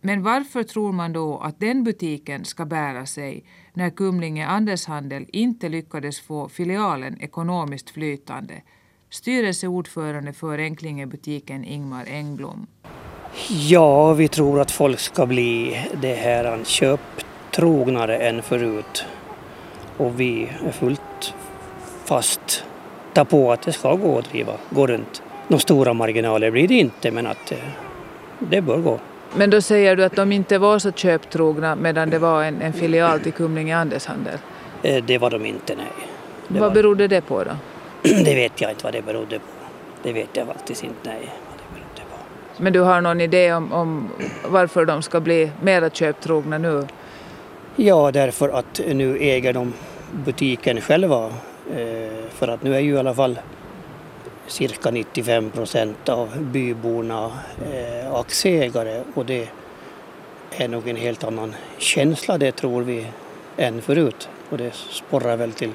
Men 0.05 0.23
varför 0.23 0.63
tror 0.63 0.91
man 0.91 1.13
då 1.13 1.37
att 1.37 1.59
den 1.59 1.83
butiken 1.83 2.45
ska 2.45 2.65
bära 2.65 3.05
sig 3.05 3.43
när 3.73 3.89
Kumlinge 3.89 4.47
Andershandel 4.47 5.25
inte 5.27 5.69
lyckades 5.69 6.19
få 6.19 6.49
filialen 6.49 7.21
ekonomiskt 7.21 7.89
flytande? 7.89 8.53
Styrelseordförande 9.09 10.33
för 10.33 10.57
Enklingebutiken 10.57 11.65
Ingmar 11.65 12.05
Engblom. 12.07 12.67
Ja, 13.49 14.13
vi 14.13 14.27
tror 14.27 14.61
att 14.61 14.71
folk 14.71 14.99
ska 14.99 15.25
bli 15.25 15.77
det 16.01 16.15
här 16.15 16.63
köptrognare 16.63 18.17
än 18.17 18.41
förut. 18.41 19.05
Och 19.97 20.19
vi 20.19 20.49
är 20.67 20.71
fullt 20.71 21.33
fast 22.03 22.63
på 23.29 23.51
att 23.51 23.61
det 23.61 23.73
ska 23.73 23.95
gå 23.95 24.19
att 24.19 24.29
driva, 24.29 24.53
gå 24.69 24.87
runt. 24.87 25.21
Några 25.47 25.61
stora 25.61 25.93
marginaler 25.93 26.51
blir 26.51 26.67
det 26.67 26.73
inte, 26.73 27.11
men 27.11 27.27
att 27.27 27.53
det 28.39 28.61
bör 28.61 28.77
gå. 28.77 28.99
Men 29.37 29.49
då 29.49 29.61
säger 29.61 29.95
du 29.95 30.03
att 30.03 30.15
de 30.15 30.31
inte 30.31 30.57
var 30.57 30.79
så 30.79 30.91
köptrogna 30.91 31.75
medan 31.75 32.09
det 32.09 32.19
var 32.19 32.43
en, 32.43 32.61
en 32.61 32.73
filial 32.73 33.19
till 33.19 33.33
Kumlinge 33.33 33.77
Andeshandel? 33.77 34.37
Eh, 34.83 35.03
det 35.03 35.17
var 35.17 35.29
de 35.29 35.45
inte, 35.45 35.75
nej. 35.75 35.85
Det 36.47 36.59
vad 36.59 36.69
var... 36.69 36.75
berodde 36.75 37.07
det 37.07 37.21
på 37.21 37.43
då? 37.43 37.51
det 38.01 38.35
vet 38.35 38.61
jag 38.61 38.71
inte 38.71 38.83
vad 38.83 38.93
det 38.93 39.01
berodde 39.01 39.39
på. 39.39 39.45
Det 40.03 40.13
vet 40.13 40.29
jag 40.33 40.47
faktiskt 40.47 40.83
inte, 40.83 41.09
nej. 41.09 41.29
Men 42.57 42.73
du 42.73 42.79
har 42.79 43.01
någon 43.01 43.21
idé 43.21 43.53
om, 43.53 43.73
om 43.73 44.09
varför 44.47 44.85
de 44.85 45.01
ska 45.01 45.19
bli 45.19 45.51
mera 45.61 45.89
köptrogna 45.89 46.57
nu? 46.57 46.87
Ja, 47.75 48.11
därför 48.11 48.49
att 48.49 48.81
nu 48.93 49.17
äger 49.17 49.53
de 49.53 49.73
butiken 50.11 50.81
själva. 50.81 51.25
Eh, 51.75 52.29
för 52.29 52.47
att 52.47 52.63
nu 52.63 52.75
är 52.75 52.79
ju 52.79 52.93
i 52.93 52.97
alla 52.97 53.13
fall 53.13 53.39
cirka 54.47 54.91
95 54.91 55.51
procent 55.51 56.09
av 56.09 56.41
byborna 56.41 57.31
eh, 57.71 58.13
aktieägare 58.13 59.03
och 59.13 59.25
det 59.25 59.49
är 60.51 60.67
nog 60.67 60.87
en 60.87 60.95
helt 60.95 61.23
annan 61.23 61.55
känsla 61.77 62.37
det 62.37 62.51
tror 62.51 62.81
vi 62.81 63.07
än 63.57 63.81
förut. 63.81 64.29
Och 64.49 64.57
det 64.57 64.73
sporrar 64.73 65.37
väl 65.37 65.51
till 65.51 65.71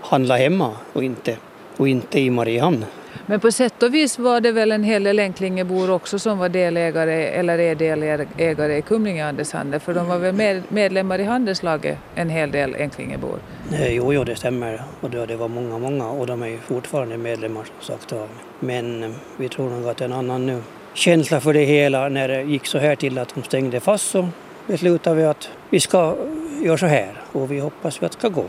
handla 0.00 0.36
hemma 0.36 0.70
och 0.92 1.04
inte, 1.04 1.36
och 1.76 1.88
inte 1.88 2.20
i 2.20 2.30
Mariehamn. 2.30 2.84
Men 3.26 3.40
på 3.40 3.52
sätt 3.52 3.82
och 3.82 3.94
vis 3.94 4.18
var 4.18 4.40
det 4.40 4.52
väl 4.52 4.72
en 4.72 4.84
hel 4.84 5.04
del 5.04 5.18
Enklingebor 5.18 5.90
också 5.90 6.18
som 6.18 6.38
var 6.38 6.48
delägare 6.48 7.26
eller 7.26 7.58
är 7.58 7.74
delägare 7.74 8.76
i 8.76 8.82
Kumlinge 8.82 9.24
Handelshandel 9.24 9.80
för 9.80 9.94
de 9.94 10.08
var 10.08 10.18
väl 10.18 10.62
medlemmar 10.68 11.18
i 11.18 11.24
handelslaget 11.24 11.98
en 12.14 12.30
hel 12.30 12.50
del 12.50 12.74
Enklingebor? 12.74 13.38
Jo, 13.70 14.12
jo, 14.12 14.24
det 14.24 14.36
stämmer 14.36 14.82
och 15.00 15.10
det 15.10 15.36
var 15.36 15.48
många, 15.48 15.78
många 15.78 16.08
och 16.08 16.26
de 16.26 16.42
är 16.42 16.46
ju 16.46 16.58
fortfarande 16.58 17.16
medlemmar 17.16 17.64
som 17.80 17.96
sagt 17.98 18.14
Men 18.60 19.02
eh, 19.02 19.10
vi 19.36 19.48
tror 19.48 19.70
nog 19.70 19.88
att 19.88 20.00
en 20.00 20.12
annan 20.12 20.46
nu 20.46 20.62
känsla 20.94 21.40
för 21.40 21.52
det 21.52 21.64
hela 21.64 22.08
när 22.08 22.28
det 22.28 22.42
gick 22.42 22.66
så 22.66 22.78
här 22.78 22.96
till 22.96 23.18
att 23.18 23.34
de 23.34 23.42
stängde 23.42 23.80
fast 23.80 24.10
så 24.10 24.28
beslutade 24.66 25.16
vi 25.16 25.24
att 25.24 25.48
vi 25.70 25.80
ska 25.80 26.16
göra 26.62 26.78
så 26.78 26.86
här 26.86 27.22
och 27.32 27.52
vi 27.52 27.60
hoppas 27.60 28.02
att 28.02 28.12
det 28.12 28.18
ska 28.18 28.28
gå 28.28 28.44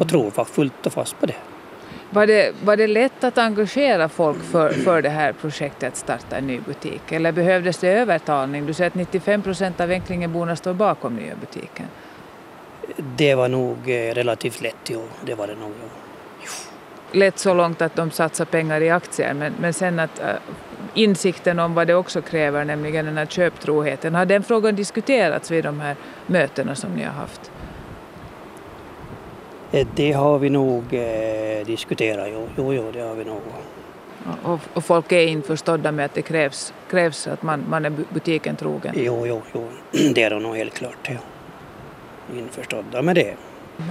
och 0.00 0.08
tror 0.08 0.44
fullt 0.44 0.86
och 0.86 0.92
fast 0.92 1.20
på 1.20 1.26
det. 1.26 1.53
Var 2.14 2.26
det, 2.26 2.54
var 2.64 2.76
det 2.76 2.86
lätt 2.86 3.24
att 3.24 3.38
engagera 3.38 4.08
folk 4.08 4.42
för, 4.42 4.70
för 4.70 5.02
det 5.02 5.08
här 5.08 5.32
projektet 5.32 5.92
att 5.92 5.96
starta 5.96 6.36
en 6.36 6.46
ny 6.46 6.60
butik? 6.60 7.12
Eller 7.12 7.32
behövdes 7.32 7.78
det 7.78 7.88
övertalning? 7.88 8.66
Du 8.66 8.74
säger 8.74 8.90
att 8.90 8.94
95 8.94 9.42
procent 9.42 9.80
av 9.80 9.90
Änklingeborna 9.90 10.56
står 10.56 10.74
bakom 10.74 11.16
nya 11.16 11.34
butiken. 11.36 11.86
Det 12.96 13.34
var 13.34 13.48
nog 13.48 13.76
eh, 13.86 14.14
relativt 14.14 14.62
lätt, 14.62 14.76
jo. 14.90 15.02
Det 15.24 15.34
var 15.34 15.46
det 15.46 15.54
nog. 15.54 15.72
Jo. 16.40 16.50
Lätt 17.12 17.38
så 17.38 17.54
långt 17.54 17.82
att 17.82 17.96
de 17.96 18.10
satsar 18.10 18.44
pengar 18.44 18.80
i 18.80 18.90
aktier, 18.90 19.34
men, 19.34 19.52
men 19.60 19.72
sen 19.72 19.98
att 19.98 20.20
äh, 20.20 20.26
insikten 20.94 21.58
om 21.58 21.74
vad 21.74 21.86
det 21.86 21.94
också 21.94 22.22
kräver, 22.22 22.64
nämligen 22.64 23.04
den 23.04 23.16
här 23.16 23.26
köptroheten, 23.26 24.14
har 24.14 24.26
den 24.26 24.42
frågan 24.42 24.76
diskuterats 24.76 25.50
vid 25.50 25.64
de 25.64 25.80
här 25.80 25.96
mötena 26.26 26.74
som 26.74 26.90
ni 26.90 27.02
har 27.02 27.12
haft? 27.12 27.50
Eh, 29.74 29.86
Det 29.94 30.12
har 30.12 30.38
vi 30.38 30.50
nog 30.50 30.84
eh, 30.94 31.66
diskuterat, 31.66 32.28
jo. 32.32 32.48
jo, 32.56 32.72
jo, 32.74 32.90
det 32.92 33.00
har 33.00 33.14
vi 33.14 33.24
nog. 33.24 33.40
Och, 34.42 34.60
och 34.74 34.84
folk 34.84 35.12
är 35.12 35.26
införstådda 35.26 35.92
med 35.92 36.04
att 36.04 36.14
det 36.14 36.22
krävs, 36.22 36.72
krävs 36.90 37.26
att 37.26 37.42
man, 37.42 37.64
man 37.68 37.84
är 37.84 37.90
bu- 37.90 38.04
butiken 38.10 38.56
trogen. 38.56 38.94
Jo, 38.96 39.26
jo, 39.26 39.42
jo. 39.54 39.68
Det 40.14 40.22
är 40.22 40.30
de 40.30 40.42
nog 40.42 40.56
helt 40.56 40.74
klart, 40.74 41.08
ja. 41.10 41.16
Införstådda 42.38 43.02
med 43.02 43.14
det. 43.16 43.34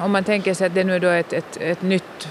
Om 0.03 0.11
man 0.11 0.23
tänker 0.23 0.53
sig 0.53 0.67
att 0.67 0.73
det 0.75 0.83
nu 0.83 0.99
då 0.99 1.07
är 1.07 1.19
ett, 1.19 1.33
ett, 1.33 1.57
ett 1.61 1.81
nytt 1.81 2.27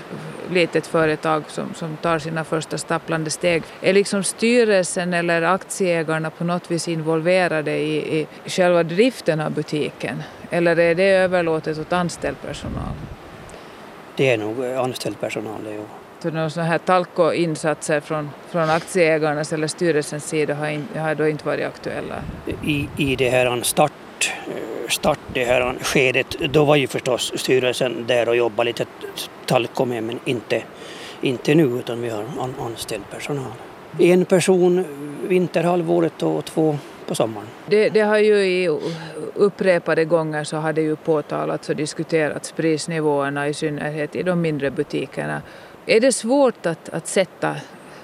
litet 0.51 0.87
företag 0.87 1.43
som, 1.49 1.75
som 1.75 1.97
tar 1.97 2.19
sina 2.19 2.45
första 2.45 2.79
stapplande 2.79 3.31
steg. 3.31 3.63
Är 3.81 3.93
liksom 3.93 4.23
styrelsen 4.25 5.15
eller 5.15 5.43
aktieägarna 5.43 6.31
på 6.31 6.45
något 6.45 6.71
vis 6.71 6.89
involverade 6.89 7.77
i, 7.77 8.19
i 8.21 8.27
själva 8.47 8.83
driften 8.83 9.41
av 9.41 9.53
butiken? 9.53 10.23
Eller 10.51 10.79
är 10.79 10.95
det 10.95 11.05
överlåtet 11.11 11.79
åt 11.79 11.93
anställd 11.93 12.37
personal? 12.43 12.95
Det 14.23 14.31
är 14.31 14.39
nog 14.39 14.65
anställd 14.65 15.21
personal, 15.21 15.65
det. 15.65 15.81
Så 16.23 16.31
några 16.31 16.51
sådana 16.51 16.69
här 16.71 16.79
talko-insatser 16.79 18.01
från, 18.01 18.31
från 18.51 18.71
aktieägarnas 18.71 19.53
eller 19.53 19.67
styrelsens 19.67 20.29
sida 20.29 20.55
har, 20.55 20.69
in, 20.69 20.89
har 20.97 21.15
då 21.15 21.29
inte 21.29 21.47
varit 21.47 21.67
aktuella? 21.67 22.15
I, 22.65 22.89
i 22.97 23.17
det 23.17 23.29
här 23.29 23.63
start, 23.63 24.33
start 24.89 25.19
det 25.33 25.45
här 25.45 25.75
skedet, 25.81 26.27
då 26.51 26.65
var 26.65 26.77
ju 26.77 26.87
förstås 26.87 27.33
styrelsen 27.37 28.05
där 28.07 28.29
och 28.29 28.37
jobbade 28.37 28.71
lite 28.71 28.85
talko 29.47 29.85
med, 29.85 30.03
men 30.03 30.19
inte, 30.25 30.63
inte 31.21 31.55
nu, 31.55 31.65
utan 31.65 32.01
vi 32.01 32.09
har 32.09 32.25
an, 32.39 32.55
anställd 32.61 33.05
personal. 33.11 33.53
En 33.99 34.25
person 34.25 34.85
vinterhalvåret 35.29 36.23
och 36.23 36.45
två 36.45 36.79
på 37.07 37.15
sommaren. 37.15 37.49
Det, 37.67 37.89
det 37.89 38.01
har 38.01 38.19
ju 38.19 38.35
i 38.35 38.79
upprepade 39.35 40.05
gånger 40.05 40.45
så 40.45 40.57
har 40.57 40.73
det 40.73 40.83
ju 40.83 40.97
påtalats 40.97 41.69
och 41.69 41.77
diskuterats 41.77 42.53
prisnivåerna 42.53 43.49
i 43.49 43.55
synnerhet 43.55 44.17
i 44.17 44.23
de 44.23 44.41
mindre 44.41 44.71
butikerna. 44.71 45.43
Är 45.87 46.01
det 46.01 46.13
svårt 46.13 46.67
att, 46.67 46.89
att 46.89 47.07
sätta 47.07 47.57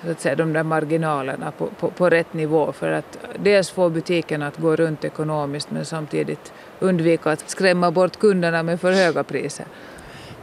så 0.04 0.11
att 0.11 0.20
säga, 0.20 0.37
de 0.37 0.52
där 0.52 0.62
marginalerna 0.62 1.52
på, 1.58 1.66
på, 1.66 1.90
på 1.90 2.11
rätt 2.11 2.35
nivå 2.35 2.73
för 2.73 2.92
att 2.92 3.18
dels 3.38 3.70
få 3.70 3.88
butiken 3.88 4.42
att 4.42 4.56
gå 4.56 4.76
runt 4.76 5.04
ekonomiskt 5.04 5.70
men 5.70 5.85
samtidigt 5.85 6.52
undvika 6.80 7.30
att 7.30 7.50
skrämma 7.50 7.90
bort 7.90 8.18
kunderna 8.18 8.62
med 8.62 8.80
för 8.80 8.92
höga 8.92 9.25
priser? 9.25 9.66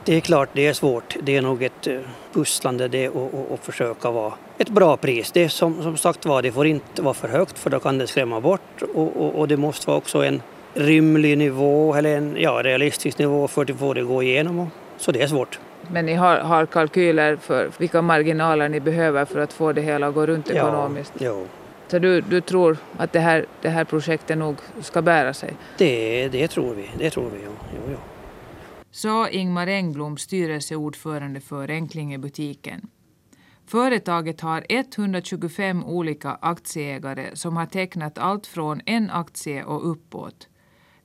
Det 0.06 0.16
är 0.16 0.22
klart, 0.22 0.50
det 0.54 0.68
är 0.68 0.74
svårt. 0.74 1.16
Det 1.22 1.38
är 1.38 1.42
nog 1.42 1.64
ett 1.64 1.88
eh, 1.88 2.00
pusslande 2.34 2.88
det 2.88 3.10
och, 3.10 3.34
och, 3.34 3.52
och 3.52 3.60
försöka 3.60 4.12
vara 4.12 4.34
ett 4.58 4.70
bra 4.70 4.98
pris. 4.98 5.32
Det 5.32 5.44
är 5.44 5.50
som, 5.50 5.84
som 5.84 5.98
sagt 5.98 6.26
var, 6.26 6.42
det 6.42 6.52
får 6.52 6.68
inte 6.68 7.02
vara 7.02 7.14
för 7.14 7.28
högt 7.28 7.60
för 7.60 7.70
då 7.70 7.80
kan 7.80 7.98
det 7.98 8.08
skrämma 8.08 8.42
bort 8.42 8.82
och, 8.94 9.18
och, 9.18 9.36
och 9.36 9.48
det 9.48 9.58
måste 9.58 9.88
vara 9.88 9.98
också 9.98 10.24
en 10.24 10.42
rimlig 10.76 11.38
nivå 11.38 11.96
eller 11.96 12.18
en 12.18 12.36
ja, 12.40 12.62
realistisk 12.64 13.20
nivå 13.20 13.48
för 13.48 13.72
att 13.72 13.80
få 13.80 13.94
det 13.94 14.02
att 14.02 14.08
gå 14.08 14.24
igenom. 14.24 14.72
Så 14.98 15.12
det 15.12 15.22
är 15.22 15.28
svårt. 15.28 15.60
Men 15.92 16.06
ni 16.06 16.14
har, 16.14 16.38
har 16.38 16.66
kalkyler 16.66 17.36
för 17.36 17.72
vilka 17.78 18.02
marginaler 18.02 18.70
ni 18.70 18.80
behöver 18.80 19.26
för 19.26 19.40
att 19.40 19.54
få 19.54 19.74
det 19.74 19.82
hela 19.82 20.08
att 20.08 20.16
gå 20.16 20.26
runt 20.26 20.50
ekonomiskt? 20.50 21.14
Ja. 21.18 21.44
Så 21.88 22.00
du, 22.00 22.22
du 22.22 22.42
tror 22.42 22.78
att 22.98 23.14
det 23.14 23.20
här, 23.20 23.46
det 23.62 23.70
här 23.70 23.84
projektet 23.84 24.38
nog 24.38 24.56
ska 24.82 25.02
bära 25.02 25.34
sig? 25.34 25.54
Det, 25.78 26.28
det 26.28 26.48
tror 26.48 26.74
vi. 26.74 26.90
Det 26.98 27.10
tror 27.10 27.30
vi, 27.30 27.40
jo. 27.46 27.52
jo, 27.74 27.82
jo. 27.92 27.98
Sa 28.92 29.30
Ingmar 29.30 29.68
Engblom, 29.68 30.18
styrelseordförande 30.18 31.42
för 31.42 31.72
Enklingebutiken. 31.72 32.82
Företaget 33.68 34.42
har 34.42 34.66
125 34.70 35.86
olika 35.86 36.38
aktieägare 36.42 37.26
som 37.34 37.58
har 37.58 37.66
tecknat 37.66 38.18
allt 38.18 38.48
från 38.48 38.82
en 38.86 39.10
aktie 39.10 39.64
och 39.64 39.92
uppåt. 39.92 40.48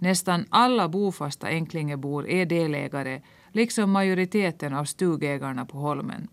Nästan 0.02 0.44
alla 0.50 0.88
bofasta 0.88 1.46
Enklingebor 1.46 2.28
är 2.28 2.46
delägare, 2.46 3.20
liksom 3.52 3.90
majoriteten 3.90 4.74
av 4.74 4.84
stugägarna 4.84 5.64
på 5.64 5.78
Holmen. 5.78 6.28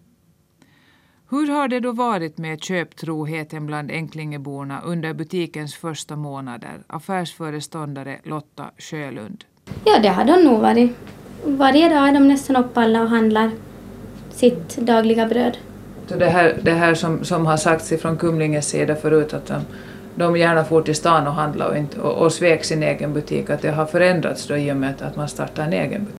Hur 1.30 1.48
har 1.48 1.68
det 1.68 1.80
då 1.80 1.92
varit 1.92 2.38
med 2.38 2.64
köptroheten 2.64 3.66
bland 3.66 3.92
Enklingeborna 3.92 4.82
under 4.82 5.14
butikens 5.14 5.76
första 5.76 6.16
månader? 6.16 6.84
Affärsföreståndare 6.88 8.20
Lotta 8.24 8.72
Sjölund. 8.78 9.44
Ja, 9.86 10.00
det 10.00 10.10
har 10.10 10.26
de 10.26 10.44
nog 10.44 10.62
varit. 10.62 10.92
Varje 11.46 11.90
dag 11.90 12.08
är 12.10 12.14
de 12.14 12.28
nästan 12.28 12.56
upp 12.56 12.78
alla 12.78 13.02
och 13.02 13.10
handlar 13.10 13.52
sitt 14.30 14.78
dagliga 14.78 15.28
bröd. 15.28 15.58
Så 16.08 16.16
det 16.16 16.30
här, 16.30 16.60
det 16.64 16.74
här 16.74 16.94
som, 16.94 17.24
som 17.24 17.46
har 17.46 17.58
sagts 17.58 17.94
från 18.02 18.18
Kumlinges 18.18 18.70
sida 18.70 18.96
förut 18.96 19.34
att 19.34 19.46
de, 19.46 19.62
de 20.18 20.38
gärna 20.38 20.64
får 20.64 20.82
till 20.82 20.96
stan 20.96 21.28
och 21.28 21.34
handla 21.34 21.68
och, 21.68 21.78
inte, 21.78 22.00
och, 22.00 22.26
och 22.26 22.34
svek 22.34 22.64
sin 22.64 22.84
egen 22.84 23.14
butik, 23.14 23.50
att 23.50 23.62
det 23.62 23.72
har 23.72 23.86
förändrats 23.86 24.48
då 24.48 24.58
i 24.58 24.72
och 24.72 24.78
med 24.78 24.90
att, 24.90 25.02
att 25.02 25.16
man 25.16 25.28
startar 25.28 25.64
en 25.64 25.74
egen 25.74 26.06
butik. 26.06 26.18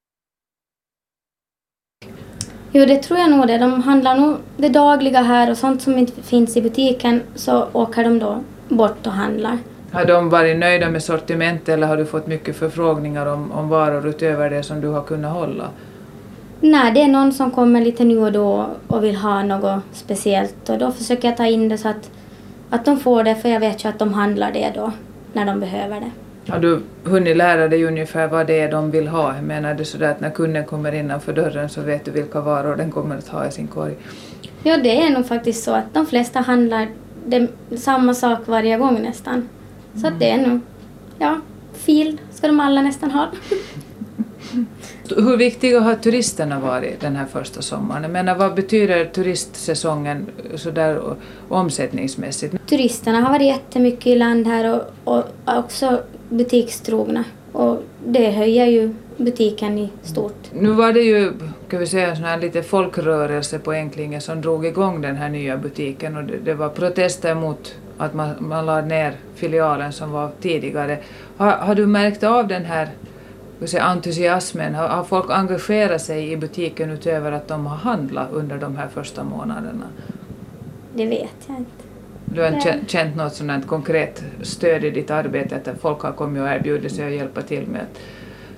Jo, 2.72 2.84
det 2.84 3.02
tror 3.02 3.18
jag 3.18 3.30
nog 3.30 3.46
det. 3.46 3.58
De 3.58 3.82
handlar 3.82 4.18
nog 4.18 4.37
det 4.56 4.68
dagliga 4.68 5.22
här 5.22 5.50
och 5.50 5.56
sånt 5.56 5.82
som 5.82 5.98
inte 5.98 6.22
finns 6.22 6.56
i 6.56 6.62
butiken 6.62 7.22
så 7.34 7.66
åker 7.72 8.04
de 8.04 8.18
då 8.18 8.40
bort 8.68 9.06
och 9.06 9.12
handlar. 9.12 9.58
Har 9.92 10.04
de 10.04 10.28
varit 10.28 10.58
nöjda 10.58 10.90
med 10.90 11.02
sortimentet 11.02 11.68
eller 11.68 11.87
har 11.87 11.96
du 11.96 12.06
fått 12.06 12.26
mycket 12.26 12.56
förfrågningar 12.56 13.26
om, 13.26 13.52
om 13.52 13.68
varor 13.68 14.06
utöver 14.06 14.50
det 14.50 14.62
som 14.62 14.80
du 14.80 14.88
har 14.88 15.02
kunnat 15.02 15.32
hålla? 15.32 15.68
Nej, 16.61 16.92
det 16.92 17.02
är 17.02 17.08
någon 17.08 17.32
som 17.32 17.50
kommer 17.50 17.80
lite 17.80 18.04
nu 18.04 18.18
och 18.18 18.32
då 18.32 18.66
och 18.87 19.04
vill 19.04 19.16
ha 19.16 19.42
något 19.42 19.82
speciellt 19.92 20.68
och 20.68 20.78
då 20.78 20.92
försöker 20.92 21.28
jag 21.28 21.37
ta 21.37 21.46
in 21.46 21.68
det 21.68 21.78
så 21.78 21.88
att, 21.88 22.11
att 22.70 22.85
de 22.85 23.00
får 23.00 23.24
det 23.24 23.35
för 23.35 23.48
jag 23.48 23.61
vet 23.61 23.85
ju 23.85 23.88
att 23.88 23.98
de 23.98 24.12
handlar 24.12 24.52
det 24.52 24.72
då 24.74 24.92
när 25.33 25.44
de 25.44 25.61
behöver 25.61 26.00
det. 26.00 26.11
Har 26.52 26.59
du 26.59 26.81
hunnit 27.04 27.37
lära 27.37 27.68
dig 27.68 27.85
ungefär 27.85 28.28
vad 28.28 28.46
det 28.46 28.61
är 28.61 28.70
de 28.70 28.90
vill 28.90 29.09
ha? 29.09 29.35
Jag 29.35 29.44
menar 29.44 29.74
det 29.74 29.85
sådär 29.85 30.11
att 30.11 30.20
när 30.20 30.31
kunden 30.31 30.64
kommer 30.64 30.94
innanför 30.94 31.33
dörren 31.33 31.68
så 31.68 31.81
vet 31.81 32.04
du 32.04 32.11
vilka 32.11 32.40
varor 32.40 32.76
den 32.76 32.90
kommer 32.90 33.18
att 33.18 33.28
ha 33.28 33.46
i 33.46 33.50
sin 33.50 33.66
korg? 33.66 33.94
Ja, 34.62 34.76
det 34.76 35.02
är 35.02 35.11
nog 35.11 35.26
faktiskt 35.26 35.64
så 35.64 35.72
att 35.72 35.94
de 35.94 36.07
flesta 36.07 36.40
handlar 36.40 36.88
det, 37.26 37.48
samma 37.76 38.14
sak 38.14 38.38
varje 38.44 38.78
gång 38.78 39.02
nästan. 39.02 39.48
Så 39.94 40.07
att 40.07 40.20
det 40.20 40.31
är 40.31 40.46
nog, 40.46 40.61
ja, 41.18 41.40
fil 41.72 42.20
ska 42.31 42.46
de 42.46 42.61
alla 42.61 42.83
nästan 42.83 43.11
ha. 43.11 43.26
Hur 45.16 45.37
viktiga 45.37 45.81
har 45.81 45.94
turisterna 45.94 46.61
varit 46.61 47.01
den 47.01 47.16
här 47.16 47.27
första 47.27 47.62
sommaren? 47.62 48.03
Jag 48.03 48.12
menar, 48.12 48.35
vad 48.35 48.55
betyder 48.55 49.05
turistsäsongen 49.05 50.27
sådär 50.55 51.01
omsättningsmässigt? 51.49 52.55
Turisterna 52.66 53.21
har 53.21 53.33
varit 53.33 53.47
jättemycket 53.47 54.07
i 54.07 54.16
land 54.16 54.47
här 54.47 54.75
och, 55.05 55.14
och 55.14 55.25
också 55.59 56.01
butikstrogna. 56.29 57.25
Och 57.53 57.83
det 58.07 58.31
höjer 58.31 58.66
ju 58.66 58.94
butiken 59.16 59.79
i 59.79 59.90
stort. 60.03 60.51
Nu 60.53 60.71
var 60.71 60.92
det 60.92 61.01
ju, 61.01 61.33
kan 61.71 61.81
vi 61.81 61.87
säga, 61.87 62.16
sån 62.16 62.25
här 62.25 62.38
lite 62.38 62.62
folkrörelse 62.62 63.59
på 63.59 63.73
Enklinge 63.73 64.21
som 64.21 64.40
drog 64.40 64.66
igång 64.66 65.01
den 65.01 65.16
här 65.16 65.29
nya 65.29 65.57
butiken 65.57 66.16
och 66.16 66.25
det, 66.25 66.37
det 66.44 66.55
var 66.55 66.68
protester 66.68 67.35
mot 67.35 67.75
att 67.99 68.14
man, 68.14 68.31
man 68.38 68.66
lade 68.66 68.87
ner 68.87 69.12
filialen 69.35 69.92
som 69.92 70.12
var 70.12 70.31
tidigare. 70.40 70.99
Har, 71.37 71.51
har 71.51 71.75
du 71.75 71.87
märkt 71.87 72.23
av 72.23 72.49
den 72.49 72.64
här 72.64 72.88
säga, 73.66 73.83
entusiasmen? 73.83 74.75
Har, 74.75 75.05
folk 75.05 75.31
engagerat 75.31 76.03
sig 76.03 76.33
i 76.33 76.37
butiken 76.37 76.90
utöver 76.90 77.33
att 77.33 77.49
de 77.49 77.66
har 77.66 77.77
handlat 77.77 78.29
under 78.33 78.59
de 78.59 78.77
här 78.77 78.88
första 78.88 79.25
månaderna? 79.25 79.85
Det 80.94 81.07
vet 81.07 81.35
jag 81.47 81.57
inte. 81.57 81.71
Du 82.25 82.40
har 82.40 82.49
inte 82.49 82.79
känt- 82.87 83.16
något 83.16 83.35
sådant 83.35 83.66
konkret 83.66 84.25
stöd 84.42 84.85
i 84.85 84.90
ditt 84.90 85.11
arbete, 85.11 85.57
att 85.57 85.81
folk 85.81 86.01
har 86.01 86.12
kommit 86.12 86.42
och 86.42 86.49
erbjudit 86.49 86.92
sig 86.92 87.07
att 87.07 87.12
hjälpa 87.12 87.42
till 87.42 87.66
med 87.66 87.81
att 87.81 87.99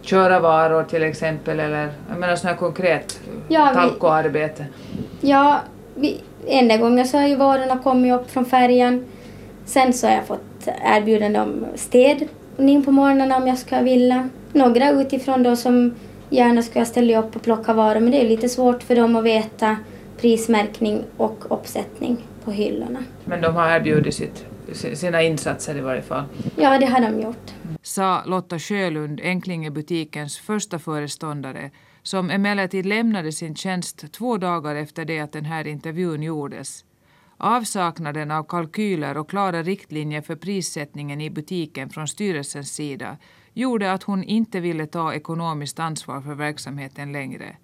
köra 0.06 0.40
varor 0.40 0.82
till 0.82 1.02
exempel, 1.02 1.60
eller 1.60 1.92
jag 2.10 2.18
menar 2.18 2.36
sådant 2.36 2.58
konkret 2.58 3.20
Ja, 3.48 3.70
talkoarbete? 3.74 4.66
Ja, 5.20 5.60
vi, 5.94 6.20
enda 6.46 6.76
gången 6.76 7.06
så 7.06 7.18
har 7.18 7.28
ju 7.28 7.36
varorna 7.36 7.78
kommit 7.78 8.12
upp 8.14 8.30
från 8.30 8.44
färjan. 8.44 9.04
Sen 9.64 9.92
så 9.92 10.06
har 10.06 10.14
jag 10.14 10.24
fått 10.26 10.68
erbjudande 10.84 11.40
om 11.40 11.64
städning 12.60 12.82
på 12.84 12.92
morgonen 12.92 13.32
om 13.32 13.46
jag 13.46 13.58
ska 13.58 13.80
vilja. 13.82 14.28
Några 14.52 14.90
utifrån 14.90 15.42
då 15.42 15.56
som 15.56 15.94
gärna 16.30 16.62
skulle 16.62 16.84
ställa 16.84 17.18
upp 17.18 17.36
och 17.36 17.42
plocka 17.42 17.72
varor 17.72 18.00
men 18.00 18.10
det 18.10 18.24
är 18.24 18.28
lite 18.28 18.48
svårt 18.48 18.82
för 18.82 18.96
dem 18.96 19.16
att 19.16 19.24
veta 19.24 19.76
prismärkning 20.20 21.02
och 21.16 21.44
uppsättning 21.50 22.16
på 22.44 22.50
hyllorna. 22.50 22.98
Men 23.24 23.40
de 23.40 23.54
har 23.56 23.70
erbjudit 23.70 24.14
sitt, 24.14 24.44
si- 24.72 24.96
sina 24.96 25.22
insatser 25.22 25.76
i 25.76 25.80
varje 25.80 26.02
fall. 26.02 26.24
Ja, 26.56 26.78
det 26.78 26.86
har 26.86 27.00
de 27.00 27.20
gjort. 27.22 27.50
Sa 27.82 28.22
Lotta 28.26 28.58
Sjölund, 28.58 29.20
Enklingebutikens 29.24 30.38
första 30.38 30.78
föreståndare, 30.78 31.70
som 32.02 32.30
emellertid 32.30 32.86
lämnade 32.86 33.32
sin 33.32 33.56
tjänst 33.56 34.12
två 34.12 34.36
dagar 34.36 34.74
efter 34.74 35.04
det 35.04 35.20
att 35.20 35.32
den 35.32 35.44
här 35.44 35.66
intervjun 35.66 36.22
gjordes. 36.22 36.84
Avsaknaden 37.42 38.30
av 38.30 38.42
kalkyler 38.42 39.16
och 39.16 39.30
klara 39.30 39.62
riktlinjer 39.62 40.20
för 40.20 40.36
prissättningen 40.36 41.20
i 41.20 41.30
butiken 41.30 41.90
från 41.90 42.08
styrelsens 42.08 42.72
sida 42.74 43.16
gjorde 43.52 43.92
att 43.92 44.02
hon 44.02 44.24
inte 44.24 44.60
ville 44.60 44.86
ta 44.86 45.14
ekonomiskt 45.14 45.78
ansvar 45.78 46.20
för 46.20 46.34
verksamheten 46.34 47.12
längre. 47.12 47.56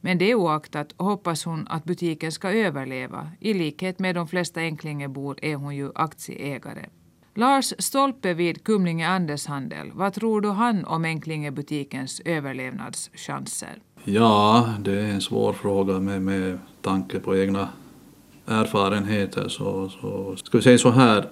Men 0.00 0.18
det 0.18 0.34
oaktat 0.34 0.94
hoppas 0.96 1.44
hon 1.44 1.68
att 1.68 1.84
butiken 1.84 2.32
ska 2.32 2.50
överleva. 2.50 3.30
I 3.40 3.54
likhet 3.54 3.98
med 3.98 4.14
de 4.14 4.28
flesta 4.28 4.60
Enklingebor 4.60 5.38
är 5.42 5.54
hon 5.54 5.76
ju 5.76 5.90
aktieägare. 5.94 6.86
Lars 7.34 7.74
Stolpe 7.78 8.34
vid 8.34 8.64
Kumlinge 8.64 9.08
Andeshandel, 9.08 9.90
vad 9.94 10.14
tror 10.14 10.40
du 10.40 10.48
han 10.48 10.84
om 10.84 11.04
Enklingebutikens 11.04 12.20
överlevnadschanser? 12.24 13.82
Ja, 14.04 14.74
det 14.80 15.00
är 15.00 15.08
en 15.08 15.20
svår 15.20 15.52
fråga 15.52 16.00
med, 16.00 16.22
med 16.22 16.58
tanke 16.80 17.20
på 17.20 17.36
egna 17.36 17.68
erfarenheter. 18.46 19.48
Så, 19.48 19.88
så 20.00 20.36
ska 20.36 20.58
vi 20.58 20.62
säga 20.62 20.78
så 20.78 20.90
här, 20.90 21.28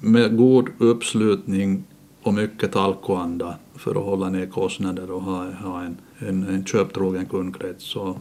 med 0.00 0.36
god 0.36 0.68
uppslutning 0.78 1.84
och 2.22 2.34
mycket 2.34 2.72
talkoanda 2.72 3.56
för 3.74 3.90
att 3.90 4.04
hålla 4.04 4.28
ner 4.28 4.46
kostnader 4.46 5.10
och 5.10 5.22
ha, 5.22 5.50
ha 5.50 5.82
en, 5.82 5.96
en, 6.18 6.48
en 6.48 6.64
köptrogen 6.64 7.26
kundkrets 7.26 7.84
så 7.84 8.16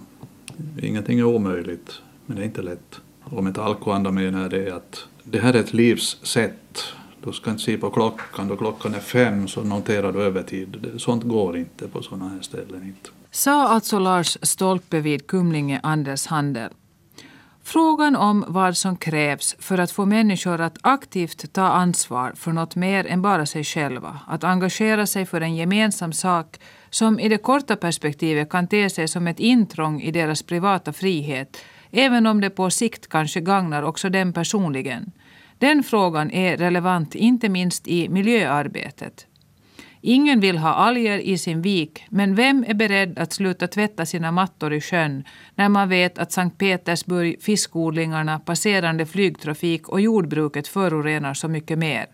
ingenting 0.82 1.20
är 1.20 1.24
omöjligt, 1.24 2.02
men 2.26 2.38
det 2.38 2.44
är 2.44 2.46
inte 2.46 2.62
lätt. 2.62 3.02
Och 3.24 3.44
med 3.44 3.56
talkoanda 3.56 4.12
menar 4.12 4.50
det 4.50 4.72
att 4.72 5.06
det 5.24 5.40
här 5.40 5.54
är 5.54 5.60
ett 5.60 5.74
livssätt. 5.74 6.84
Du 7.24 7.34
ska 7.34 7.52
inte 7.52 7.64
se 7.64 7.78
på 7.78 7.90
klockan, 7.90 8.48
då 8.48 8.58
klockan 8.58 8.94
är 8.94 9.00
fem 9.00 9.48
så 9.48 9.64
noterar 9.64 10.12
du 10.12 10.22
övertid. 10.22 10.92
Sånt 10.98 11.24
går 11.24 11.58
inte 11.58 11.88
på 11.88 12.02
sådana 12.02 12.30
här 12.30 12.42
ställen. 12.42 12.84
Inte. 12.84 13.10
Sa 13.32 13.68
alltså 13.68 14.00
Lars 14.00 14.38
Stolpe 14.42 15.00
vid 15.00 15.28
Kumlinge 15.28 15.80
Anders 15.84 16.26
Handel. 16.26 16.70
Frågan 17.64 18.16
om 18.16 18.46
vad 18.48 18.78
som 18.78 18.98
krävs 18.98 19.56
för 19.60 19.78
att 19.78 19.92
få 19.92 20.06
människor 20.06 20.62
att 20.62 20.78
aktivt 20.82 21.54
ta 21.54 21.62
ansvar 21.62 22.34
för 22.36 22.52
något 22.52 22.76
mer 22.76 23.08
än 23.08 23.22
bara 23.22 23.46
sig 23.46 23.64
själva, 23.64 24.20
att 24.28 24.44
engagera 24.44 25.06
sig 25.06 25.26
för 25.26 25.42
en 25.42 25.56
gemensam 25.56 26.14
sak 26.14 26.60
som 26.90 27.20
i 27.20 27.30
det 27.30 27.38
korta 27.38 27.76
perspektivet 27.76 28.50
kan 28.50 28.68
te 28.68 28.90
sig 28.90 29.08
som 29.08 29.28
ett 29.28 29.40
intrång 29.40 30.02
i 30.02 30.12
deras 30.12 30.44
privata 30.44 30.94
frihet, 30.94 31.58
även 31.92 32.26
om 32.26 32.42
det 32.42 32.50
på 32.50 32.70
sikt 32.70 33.10
kanske 33.10 33.42
gagnar 33.42 33.84
också 33.84 34.10
dem 34.10 34.34
personligen. 34.34 35.12
Den 35.58 35.84
frågan 35.84 36.32
är 36.32 36.58
relevant 36.58 37.16
inte 37.16 37.50
minst 37.50 37.88
i 37.88 38.10
miljöarbetet. 38.10 39.29
Ingen 40.02 40.40
vill 40.40 40.58
ha 40.58 40.70
alger 40.70 41.18
i 41.18 41.38
sin 41.38 41.62
vik, 41.62 42.06
men 42.10 42.36
vem 42.36 42.66
är 42.68 42.74
beredd 42.74 43.20
att 43.20 43.34
sluta 43.34 43.68
tvätta 43.68 44.06
sina 44.06 44.32
mattor 44.32 44.74
i 44.74 44.82
sjön 44.82 45.24
när 45.56 45.70
man 45.70 45.90
vet 45.90 46.18
att 46.18 46.32
Sankt 46.32 46.58
Petersburg, 46.58 47.42
fiskodlingarna, 47.42 48.40
passerande 48.40 49.06
flygtrafik 49.06 49.90
och 49.90 50.02
jordbruket 50.02 50.68
förorenar 50.68 51.34
så 51.34 51.48
mycket 51.48 51.78
mer? 51.78 52.06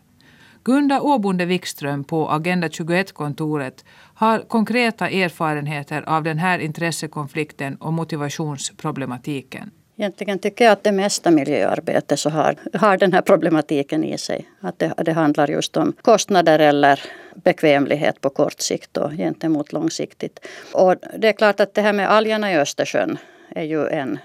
Gunda 0.63 1.01
Åbonde 1.01 1.45
Wikström 1.45 2.03
på 2.03 2.29
Agenda 2.29 2.67
21-kontoret 2.67 3.85
har 4.15 4.39
konkreta 4.39 5.09
erfarenheter 5.09 6.01
av 6.01 6.23
den 6.23 6.37
här 6.37 6.59
intressekonflikten 6.59 7.75
och 7.75 7.93
motivationsproblematiken. 7.93 9.71
Egentligen 9.97 10.39
tycker 10.39 10.65
jag 10.65 10.71
att 10.71 10.83
det 10.83 10.91
mesta 10.91 11.31
miljöarbete 11.31 12.17
så 12.17 12.29
har, 12.29 12.55
har 12.73 12.97
den 12.97 13.13
här 13.13 13.21
problematiken 13.21 14.03
i 14.03 14.17
sig. 14.17 14.49
Att 14.59 14.79
det, 14.79 14.93
det 14.97 15.11
handlar 15.13 15.47
just 15.47 15.77
om 15.77 15.93
kostnader 16.01 16.59
eller 16.59 16.99
bekvämlighet 17.35 18.21
på 18.21 18.29
kort 18.29 18.59
sikt 18.59 18.97
och 18.97 19.11
gentemot 19.11 19.73
långsiktigt. 19.73 20.39
Och 20.73 20.95
det 21.17 21.27
är 21.27 21.33
klart 21.33 21.59
att 21.59 21.73
det 21.73 21.81
här 21.81 21.93
med 21.93 22.11
algerna 22.11 22.51
i 22.51 22.57
Östersjön 22.57 23.17
är 23.49 23.63
ju 23.63 23.87
en 23.87 24.19